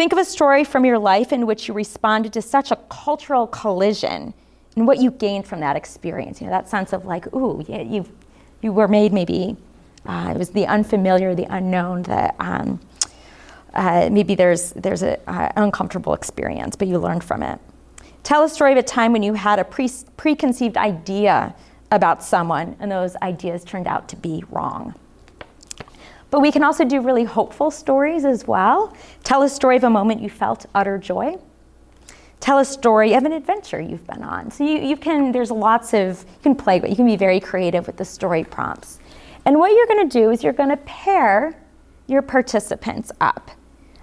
Think 0.00 0.14
of 0.14 0.18
a 0.18 0.24
story 0.24 0.64
from 0.64 0.86
your 0.86 0.98
life 0.98 1.30
in 1.30 1.44
which 1.44 1.68
you 1.68 1.74
responded 1.74 2.32
to 2.32 2.40
such 2.40 2.70
a 2.70 2.76
cultural 2.88 3.46
collision 3.46 4.32
and 4.74 4.86
what 4.86 4.96
you 4.96 5.10
gained 5.10 5.46
from 5.46 5.60
that 5.60 5.76
experience. 5.76 6.40
You 6.40 6.46
know, 6.46 6.54
that 6.54 6.70
sense 6.70 6.94
of 6.94 7.04
like, 7.04 7.30
ooh, 7.34 7.62
yeah, 7.68 7.82
you 7.82 8.06
you 8.62 8.72
were 8.72 8.88
made 8.88 9.12
maybe, 9.12 9.58
uh, 10.06 10.32
it 10.34 10.38
was 10.38 10.48
the 10.48 10.66
unfamiliar, 10.66 11.34
the 11.34 11.44
unknown, 11.54 12.04
that 12.04 12.34
um, 12.38 12.80
uh, 13.74 14.08
maybe 14.10 14.34
there's, 14.34 14.72
there's 14.72 15.02
an 15.02 15.18
uh, 15.26 15.52
uncomfortable 15.56 16.14
experience, 16.14 16.76
but 16.76 16.88
you 16.88 16.98
learned 16.98 17.22
from 17.22 17.42
it. 17.42 17.60
Tell 18.22 18.42
a 18.42 18.48
story 18.48 18.72
of 18.72 18.78
a 18.78 18.82
time 18.82 19.12
when 19.12 19.22
you 19.22 19.34
had 19.34 19.58
a 19.58 19.64
pre- 19.64 19.90
preconceived 20.16 20.78
idea 20.78 21.54
about 21.90 22.22
someone 22.22 22.74
and 22.80 22.90
those 22.90 23.16
ideas 23.16 23.64
turned 23.64 23.86
out 23.86 24.08
to 24.08 24.16
be 24.16 24.44
wrong. 24.48 24.94
But 26.30 26.40
we 26.40 26.52
can 26.52 26.62
also 26.62 26.84
do 26.84 27.00
really 27.00 27.24
hopeful 27.24 27.70
stories 27.70 28.24
as 28.24 28.46
well. 28.46 28.94
Tell 29.24 29.42
a 29.42 29.48
story 29.48 29.76
of 29.76 29.84
a 29.84 29.90
moment 29.90 30.22
you 30.22 30.30
felt 30.30 30.66
utter 30.74 30.96
joy. 30.98 31.36
Tell 32.38 32.58
a 32.58 32.64
story 32.64 33.14
of 33.14 33.24
an 33.24 33.32
adventure 33.32 33.80
you've 33.80 34.06
been 34.06 34.22
on. 34.22 34.50
So 34.50 34.64
you, 34.64 34.78
you 34.78 34.96
can, 34.96 35.32
there's 35.32 35.50
lots 35.50 35.92
of, 35.92 36.24
you 36.24 36.42
can 36.42 36.54
play, 36.54 36.80
but 36.80 36.88
you 36.88 36.96
can 36.96 37.04
be 37.04 37.16
very 37.16 37.40
creative 37.40 37.86
with 37.86 37.96
the 37.96 38.04
story 38.04 38.44
prompts. 38.44 38.98
And 39.44 39.58
what 39.58 39.72
you're 39.72 39.86
to 40.08 40.18
do 40.18 40.30
is 40.30 40.42
you're 40.42 40.52
to 40.70 40.76
pair 40.78 41.54
your 42.06 42.22
participants 42.22 43.12
up. 43.20 43.50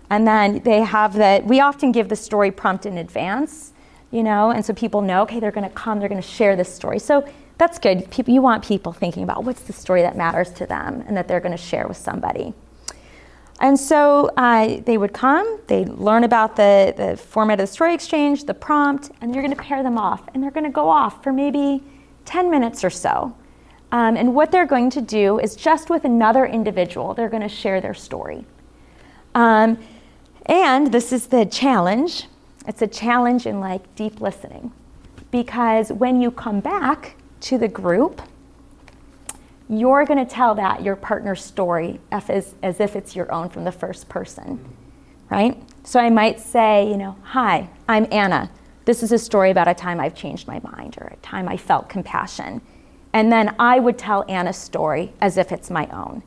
And 0.09 0.27
then 0.27 0.61
they 0.63 0.81
have 0.81 1.13
that, 1.15 1.45
we 1.45 1.59
often 1.59 1.91
give 1.91 2.09
the 2.09 2.15
story 2.15 2.51
prompt 2.51 2.85
in 2.85 2.97
advance, 2.97 3.73
you 4.11 4.23
know, 4.23 4.51
and 4.51 4.63
so 4.63 4.73
people 4.73 5.01
know, 5.01 5.23
okay, 5.23 5.39
they're 5.39 5.51
to 5.67 5.75
come, 5.75 5.99
they're 5.99 6.07
to 6.21 6.27
share 6.27 6.55
this 6.55 6.73
story. 6.73 6.99
So 6.99 7.27
that's 7.57 7.79
good. 7.79 8.09
People, 8.11 8.33
you 8.33 8.41
want 8.41 8.63
people 8.63 8.93
thinking 8.93 9.23
about 9.23 9.43
what's 9.43 9.61
the 9.61 9.73
story 9.73 10.01
that 10.01 10.15
matters 10.15 10.51
to 10.53 10.65
them 10.65 11.03
and 11.07 11.17
that 11.17 11.27
they're 11.27 11.39
going 11.39 11.55
to 11.55 11.61
share 11.61 11.87
with 11.87 11.97
somebody. 11.97 12.53
And 13.59 13.79
so 13.79 14.29
uh, 14.37 14.81
they 14.81 14.99
would 14.99 15.13
come, 15.13 15.59
they'd 15.65 15.89
learn 15.89 16.23
about 16.23 16.55
the, 16.55 16.93
the 16.95 17.17
format 17.17 17.59
of 17.59 17.67
the 17.67 17.73
story 17.73 17.95
exchange, 17.95 18.43
the 18.43 18.53
prompt, 18.53 19.09
and 19.19 19.33
you're 19.33 19.43
going 19.43 19.55
to 19.55 19.61
pair 19.61 19.81
them 19.81 19.97
off. 19.97 20.29
And 20.33 20.43
they're 20.43 20.51
going 20.51 20.65
to 20.65 20.69
go 20.69 20.89
off 20.89 21.23
for 21.23 21.33
maybe 21.33 21.83
10 22.25 22.51
minutes 22.51 22.83
or 22.83 22.91
so. 22.91 23.35
Um, 23.91 24.15
and 24.15 24.35
what 24.35 24.51
they're 24.51 24.67
going 24.67 24.91
to 24.91 25.01
do 25.01 25.39
is 25.39 25.55
just 25.55 25.89
with 25.89 26.05
another 26.05 26.45
individual, 26.45 27.15
they're 27.15 27.29
going 27.29 27.41
to 27.41 27.49
share 27.49 27.81
their 27.81 27.95
story. 27.95 28.45
Um, 29.33 29.79
and 30.45 30.91
this 30.91 31.11
is 31.11 31.27
the 31.27 31.45
challenge 31.45 32.27
it's 32.67 32.81
a 32.81 32.87
challenge 32.87 33.45
in 33.45 33.61
like 33.61 33.95
deep 33.95 34.19
listening. 34.19 34.71
Because 35.31 35.91
when 35.91 36.21
you 36.21 36.31
come 36.31 36.59
back, 36.59 37.15
to 37.41 37.57
the 37.57 37.67
group, 37.67 38.21
you're 39.69 40.05
going 40.05 40.23
to 40.23 40.31
tell 40.31 40.55
that 40.55 40.81
your 40.81 40.95
partner's 40.95 41.43
story 41.43 41.99
as, 42.11 42.55
as 42.63 42.79
if 42.79 42.95
it's 42.95 43.15
your 43.15 43.31
own 43.31 43.49
from 43.49 43.63
the 43.63 43.71
first 43.71 44.07
person, 44.07 44.63
right? 45.29 45.61
So 45.83 45.99
I 45.99 46.09
might 46.09 46.39
say, 46.39 46.89
you 46.89 46.97
know, 46.97 47.17
hi, 47.21 47.69
I'm 47.87 48.07
Anna. 48.11 48.49
This 48.85 49.03
is 49.03 49.11
a 49.11 49.17
story 49.17 49.51
about 49.51 49.67
a 49.67 49.73
time 49.73 49.99
I've 49.99 50.15
changed 50.15 50.47
my 50.47 50.59
mind 50.59 50.97
or 50.99 51.07
a 51.07 51.17
time 51.17 51.49
I 51.49 51.57
felt 51.57 51.89
compassion. 51.89 52.61
And 53.13 53.31
then 53.31 53.55
I 53.59 53.79
would 53.79 53.97
tell 53.97 54.23
Anna's 54.29 54.57
story 54.57 55.13
as 55.19 55.37
if 55.37 55.51
it's 55.51 55.69
my 55.69 55.87
own. 55.87 56.23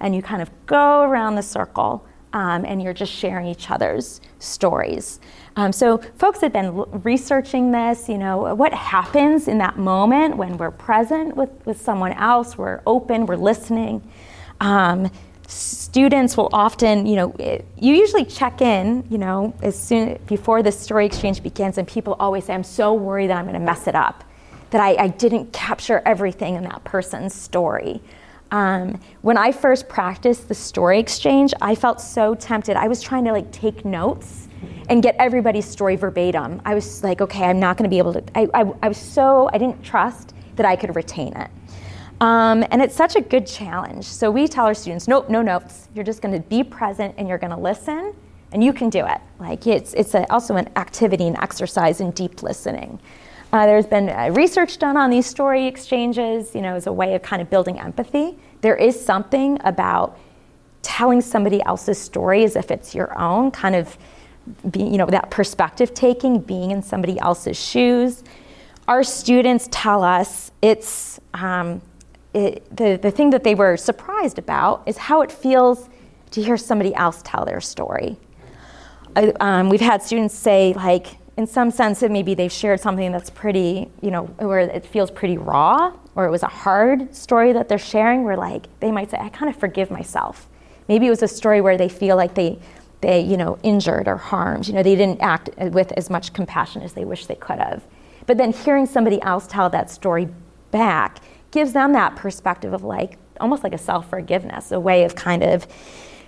And 0.00 0.14
you 0.14 0.22
kind 0.22 0.42
of 0.42 0.50
go 0.66 1.02
around 1.02 1.36
the 1.36 1.42
circle 1.42 2.04
um, 2.32 2.64
and 2.64 2.82
you're 2.82 2.94
just 2.94 3.12
sharing 3.12 3.46
each 3.46 3.70
other's 3.70 4.20
stories. 4.38 5.20
Um, 5.56 5.72
so 5.72 5.98
folks 6.16 6.40
have 6.40 6.52
been 6.52 6.66
l- 6.66 6.86
researching 7.04 7.72
this, 7.72 8.08
you 8.08 8.18
know, 8.18 8.54
what 8.54 8.72
happens 8.72 9.48
in 9.48 9.58
that 9.58 9.76
moment 9.76 10.36
when 10.36 10.56
we're 10.56 10.70
present 10.70 11.36
with, 11.36 11.50
with 11.66 11.80
someone 11.80 12.12
else, 12.12 12.56
we're 12.56 12.80
open, 12.86 13.26
we're 13.26 13.36
listening. 13.36 14.02
Um, 14.60 15.10
students 15.46 16.36
will 16.36 16.48
often, 16.52 17.04
you 17.04 17.16
know, 17.16 17.32
it, 17.38 17.66
you 17.78 17.94
usually 17.94 18.24
check 18.24 18.62
in, 18.62 19.04
you 19.10 19.18
know, 19.18 19.54
as 19.62 19.78
soon 19.78 20.18
before 20.26 20.62
the 20.62 20.72
story 20.72 21.04
exchange 21.04 21.42
begins, 21.42 21.76
and 21.76 21.86
people 21.86 22.16
always 22.18 22.44
say, 22.44 22.54
I'm 22.54 22.64
so 22.64 22.94
worried 22.94 23.28
that 23.28 23.36
I'm 23.36 23.44
going 23.44 23.54
to 23.54 23.60
mess 23.60 23.86
it 23.86 23.94
up, 23.94 24.24
that 24.70 24.80
I, 24.80 24.96
I 24.96 25.08
didn't 25.08 25.52
capture 25.52 26.00
everything 26.06 26.54
in 26.54 26.64
that 26.64 26.82
person's 26.84 27.34
story. 27.34 28.00
Um, 28.50 29.00
when 29.22 29.36
I 29.36 29.52
first 29.52 29.88
practiced 29.88 30.48
the 30.48 30.54
story 30.54 30.98
exchange, 30.98 31.52
I 31.60 31.74
felt 31.74 32.00
so 32.00 32.34
tempted. 32.34 32.76
I 32.76 32.88
was 32.88 33.02
trying 33.02 33.24
to 33.24 33.32
like 33.32 33.50
take 33.52 33.84
notes 33.84 34.48
and 34.88 35.02
get 35.02 35.16
everybody's 35.18 35.66
story 35.66 35.96
verbatim. 35.96 36.60
I 36.64 36.74
was 36.74 37.02
like, 37.02 37.20
okay, 37.20 37.44
I'm 37.44 37.60
not 37.60 37.76
going 37.76 37.88
to 37.88 37.94
be 37.94 37.98
able 37.98 38.12
to. 38.14 38.22
I, 38.34 38.48
I, 38.54 38.72
I, 38.82 38.88
was 38.88 38.98
so, 38.98 39.48
I 39.52 39.58
didn't 39.58 39.82
trust 39.82 40.34
that 40.56 40.66
I 40.66 40.76
could 40.76 40.94
retain 40.94 41.36
it. 41.36 41.50
Um, 42.20 42.64
and 42.70 42.80
it's 42.80 42.94
such 42.94 43.16
a 43.16 43.20
good 43.20 43.46
challenge. 43.46 44.04
So 44.04 44.30
we 44.30 44.46
tell 44.46 44.66
our 44.66 44.74
students, 44.74 45.08
nope, 45.08 45.28
no 45.28 45.42
notes. 45.42 45.88
You're 45.94 46.04
just 46.04 46.22
going 46.22 46.34
to 46.34 46.48
be 46.48 46.62
present 46.62 47.14
and 47.18 47.26
you're 47.28 47.38
going 47.38 47.50
to 47.50 47.58
listen, 47.58 48.14
and 48.52 48.62
you 48.62 48.72
can 48.72 48.90
do 48.90 49.04
it. 49.06 49.20
Like 49.40 49.66
it's, 49.66 49.92
it's 49.94 50.14
a, 50.14 50.30
also 50.30 50.56
an 50.56 50.68
activity 50.76 51.26
and 51.26 51.36
exercise 51.38 52.00
in 52.00 52.12
deep 52.12 52.42
listening. 52.42 53.00
Uh, 53.52 53.66
there's 53.66 53.86
been 53.86 54.08
uh, 54.08 54.30
research 54.32 54.78
done 54.78 54.96
on 54.96 55.10
these 55.10 55.26
story 55.26 55.66
exchanges, 55.66 56.54
you 56.54 56.62
know, 56.62 56.74
as 56.74 56.86
a 56.86 56.92
way 56.92 57.14
of 57.14 57.22
kind 57.22 57.42
of 57.42 57.50
building 57.50 57.78
empathy. 57.78 58.38
There 58.62 58.76
is 58.76 58.98
something 59.04 59.58
about 59.64 60.18
telling 60.80 61.20
somebody 61.20 61.62
else's 61.64 61.98
story 61.98 62.44
as 62.44 62.56
if 62.56 62.70
it's 62.70 62.94
your 62.94 63.18
own, 63.18 63.50
kind 63.50 63.74
of, 63.74 63.98
being, 64.70 64.92
you 64.92 64.98
know, 64.98 65.06
that 65.06 65.30
perspective 65.30 65.94
taking, 65.94 66.40
being 66.40 66.70
in 66.70 66.82
somebody 66.82 67.18
else's 67.18 67.58
shoes. 67.58 68.24
Our 68.88 69.04
students 69.04 69.68
tell 69.70 70.02
us 70.02 70.50
it's 70.60 71.20
um, 71.34 71.80
it, 72.34 72.64
the, 72.76 72.98
the 73.00 73.10
thing 73.10 73.30
that 73.30 73.44
they 73.44 73.54
were 73.54 73.76
surprised 73.76 74.38
about 74.38 74.82
is 74.86 74.96
how 74.96 75.22
it 75.22 75.30
feels 75.30 75.88
to 76.30 76.42
hear 76.42 76.56
somebody 76.56 76.94
else 76.94 77.20
tell 77.22 77.44
their 77.44 77.60
story. 77.60 78.16
Uh, 79.14 79.32
um, 79.40 79.68
we've 79.68 79.80
had 79.80 80.02
students 80.02 80.34
say, 80.34 80.72
like, 80.72 81.18
in 81.36 81.46
some 81.46 81.70
sense 81.70 82.00
that 82.00 82.10
maybe 82.10 82.34
they've 82.34 82.52
shared 82.52 82.80
something 82.80 83.12
that's 83.12 83.30
pretty, 83.30 83.90
you 84.00 84.10
know, 84.10 84.24
where 84.38 84.60
it 84.60 84.84
feels 84.86 85.10
pretty 85.10 85.38
raw, 85.38 85.92
or 86.14 86.26
it 86.26 86.30
was 86.30 86.42
a 86.42 86.48
hard 86.48 87.14
story 87.14 87.52
that 87.52 87.68
they're 87.68 87.78
sharing, 87.78 88.24
where 88.24 88.36
like 88.36 88.66
they 88.80 88.90
might 88.90 89.10
say, 89.10 89.18
I 89.18 89.28
kind 89.28 89.48
of 89.48 89.58
forgive 89.58 89.90
myself. 89.90 90.48
Maybe 90.88 91.06
it 91.06 91.10
was 91.10 91.22
a 91.22 91.28
story 91.28 91.60
where 91.60 91.78
they 91.78 91.88
feel 91.88 92.16
like 92.16 92.34
they, 92.34 92.58
they, 93.02 93.20
you 93.20 93.36
know, 93.36 93.58
injured 93.62 94.08
or 94.08 94.16
harmed. 94.16 94.66
You 94.66 94.74
know, 94.74 94.82
they 94.82 94.96
didn't 94.96 95.20
act 95.20 95.50
with 95.58 95.92
as 95.92 96.08
much 96.08 96.32
compassion 96.32 96.82
as 96.82 96.94
they 96.94 97.04
wish 97.04 97.26
they 97.26 97.34
could 97.34 97.58
have. 97.58 97.82
But 98.26 98.38
then 98.38 98.52
hearing 98.52 98.86
somebody 98.86 99.20
else 99.22 99.46
tell 99.46 99.68
that 99.70 99.90
story 99.90 100.28
back 100.70 101.18
gives 101.50 101.72
them 101.72 101.92
that 101.92 102.16
perspective 102.16 102.72
of 102.72 102.82
like 102.82 103.18
almost 103.40 103.62
like 103.64 103.74
a 103.74 103.78
self 103.78 104.08
forgiveness, 104.08 104.72
a 104.72 104.80
way 104.80 105.04
of 105.04 105.14
kind 105.14 105.42
of 105.42 105.66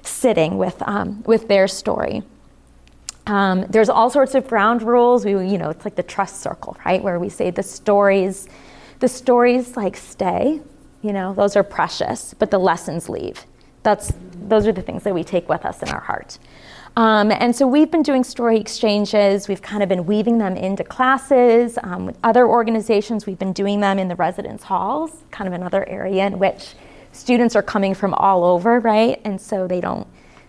sitting 0.02 0.58
with 0.58 0.82
um, 0.82 1.22
with 1.24 1.48
their 1.48 1.66
story. 1.66 2.22
Um, 3.26 3.64
there's 3.70 3.88
all 3.88 4.10
sorts 4.10 4.34
of 4.34 4.46
ground 4.46 4.82
rules. 4.82 5.24
We, 5.24 5.32
you 5.32 5.56
know, 5.56 5.70
it's 5.70 5.84
like 5.84 5.94
the 5.94 6.02
trust 6.02 6.42
circle, 6.42 6.76
right? 6.84 7.02
Where 7.02 7.18
we 7.18 7.30
say 7.30 7.50
the 7.50 7.62
stories, 7.62 8.48
the 8.98 9.08
stories 9.08 9.76
like 9.76 9.96
stay, 9.96 10.60
you 11.00 11.12
know, 11.12 11.32
those 11.32 11.56
are 11.56 11.62
precious, 11.62 12.34
but 12.34 12.50
the 12.50 12.58
lessons 12.58 13.08
leave. 13.08 13.46
That's, 13.82 14.12
those 14.34 14.66
are 14.66 14.72
the 14.72 14.82
things 14.82 15.04
that 15.04 15.14
we 15.14 15.24
take 15.24 15.48
with 15.48 15.64
us 15.64 15.82
in 15.82 15.88
our 15.90 16.00
heart. 16.00 16.38
Um, 16.96 17.32
and 17.32 17.54
so 17.54 17.66
we've 17.66 17.90
been 17.90 18.02
doing 18.02 18.22
story 18.22 18.58
exchanges. 18.58 19.48
We've 19.48 19.62
kind 19.62 19.82
of 19.82 19.88
been 19.88 20.06
weaving 20.06 20.38
them 20.38 20.56
into 20.56 20.84
classes. 20.84 21.76
Um, 21.82 22.06
with 22.06 22.18
other 22.22 22.46
organizations, 22.46 23.26
we've 23.26 23.38
been 23.38 23.52
doing 23.52 23.80
them 23.80 23.98
in 23.98 24.06
the 24.08 24.14
residence 24.14 24.62
halls, 24.62 25.10
kind 25.32 25.48
of 25.48 25.54
another 25.54 25.88
area 25.88 26.26
in 26.26 26.38
which 26.38 26.74
students 27.10 27.56
are 27.56 27.62
coming 27.62 27.94
from 27.94 28.14
all 28.14 28.44
over, 28.44 28.78
right? 28.78 29.20
And 29.24 29.40
so 29.40 29.66
they 29.66 29.80
don't 29.80 30.06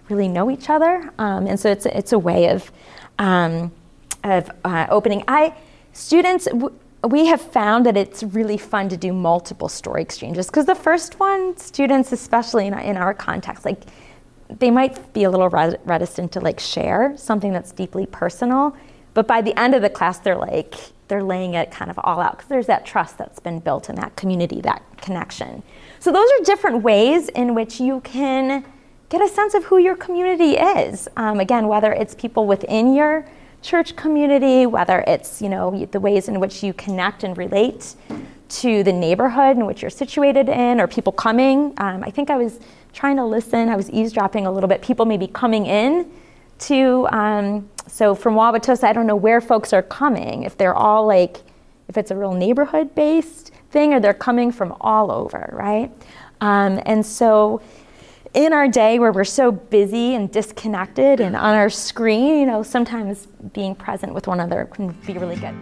really 0.09 0.27
know 0.27 0.51
each 0.51 0.69
other. 0.69 1.11
Um, 1.17 1.47
and 1.47 1.59
so 1.59 1.71
it's, 1.71 1.87
it's 1.87 2.13
a 2.13 2.19
way 2.19 2.49
of, 2.49 2.71
um, 3.17 3.71
of 4.23 4.51
uh, 4.63 4.85
opening. 4.89 5.23
I, 5.27 5.55
students, 5.93 6.45
w- 6.45 6.73
we 7.07 7.25
have 7.25 7.41
found 7.41 7.87
that 7.87 7.97
it's 7.97 8.21
really 8.21 8.57
fun 8.57 8.89
to 8.89 8.97
do 8.97 9.13
multiple 9.13 9.69
story 9.69 10.03
exchanges 10.03 10.47
because 10.47 10.65
the 10.65 10.75
first 10.75 11.19
one, 11.19 11.57
students, 11.57 12.11
especially 12.11 12.67
in, 12.67 12.77
in 12.77 12.97
our 12.97 13.15
context, 13.15 13.65
like 13.65 13.81
they 14.49 14.69
might 14.71 15.13
be 15.13 15.23
a 15.23 15.29
little 15.29 15.49
reticent 15.49 16.31
to 16.33 16.39
like 16.39 16.59
share 16.59 17.15
something 17.17 17.51
that's 17.51 17.71
deeply 17.71 18.05
personal, 18.05 18.75
but 19.13 19.27
by 19.27 19.41
the 19.41 19.57
end 19.59 19.73
of 19.73 19.81
the 19.81 19.89
class, 19.89 20.19
they're 20.19 20.35
like 20.35 20.75
they're 21.07 21.23
laying 21.23 21.53
it 21.53 21.71
kind 21.71 21.91
of 21.91 21.99
all 22.03 22.19
out 22.19 22.37
because 22.37 22.49
there's 22.49 22.67
that 22.67 22.85
trust 22.85 23.17
that's 23.17 23.39
been 23.39 23.59
built 23.59 23.89
in 23.89 23.95
that 23.95 24.15
community, 24.15 24.59
that 24.61 24.81
connection. 24.97 25.61
So 25.99 26.11
those 26.11 26.27
are 26.39 26.43
different 26.43 26.81
ways 26.81 27.29
in 27.29 27.53
which 27.53 27.79
you 27.79 28.01
can 28.01 28.65
get 29.09 29.21
a 29.21 29.27
sense 29.27 29.53
of 29.53 29.65
who 29.65 29.77
your 29.77 29.95
community 29.95 30.57
is. 30.57 31.07
Um, 31.15 31.39
again, 31.39 31.67
whether 31.67 31.93
it's 31.93 32.15
people 32.15 32.47
within 32.47 32.93
your 32.93 33.25
church 33.61 33.95
community, 33.95 34.65
whether 34.65 35.03
it's 35.07 35.41
you 35.41 35.49
know 35.49 35.85
the 35.85 35.99
ways 35.99 36.27
in 36.27 36.39
which 36.39 36.63
you 36.63 36.73
connect 36.73 37.23
and 37.23 37.37
relate 37.37 37.95
to 38.47 38.83
the 38.83 38.93
neighborhood 38.93 39.57
in 39.57 39.65
which 39.65 39.81
you're 39.81 39.89
situated 39.89 40.49
in, 40.49 40.79
or 40.79 40.87
people 40.87 41.11
coming. 41.11 41.73
Um, 41.77 42.03
I 42.03 42.11
think 42.11 42.29
I 42.29 42.37
was 42.37 42.59
trying 42.95 43.17
to 43.17 43.25
listen. 43.25 43.69
I 43.69 43.75
was 43.75 43.89
eavesdropping 43.91 44.47
a 44.47 44.51
little 44.51 44.69
bit. 44.69 44.81
People 44.81 45.05
maybe 45.05 45.27
coming 45.27 45.65
in 45.65 46.09
to. 46.59 47.07
Um, 47.11 47.69
so 47.87 48.15
from 48.15 48.33
Wauwatosa, 48.33 48.85
I 48.85 48.93
don't 48.93 49.05
know 49.05 49.15
where 49.15 49.41
folks 49.41 49.73
are 49.73 49.83
coming. 49.83 50.43
If 50.43 50.57
they're 50.57 50.73
all 50.73 51.05
like, 51.05 51.37
if 51.87 51.97
it's 51.97 52.09
a 52.09 52.15
real 52.15 52.33
neighborhood 52.33 52.95
based 52.95 53.51
thing, 53.69 53.93
or 53.93 53.99
they're 53.99 54.13
coming 54.13 54.51
from 54.51 54.75
all 54.81 55.11
over, 55.11 55.49
right? 55.53 55.91
Um, 56.41 56.81
and 56.85 57.05
so 57.05 57.61
in 58.33 58.53
our 58.53 58.67
day 58.67 58.97
where 58.99 59.11
we're 59.11 59.23
so 59.23 59.51
busy 59.51 60.15
and 60.15 60.31
disconnected 60.31 61.19
and 61.19 61.35
on 61.35 61.55
our 61.55 61.69
screen, 61.69 62.39
you 62.39 62.45
know, 62.45 62.63
sometimes 62.63 63.27
being 63.53 63.75
present 63.75 64.13
with 64.13 64.27
one 64.27 64.39
another 64.39 64.65
can 64.65 64.91
be 65.05 65.13
really 65.13 65.37
good. 65.37 65.55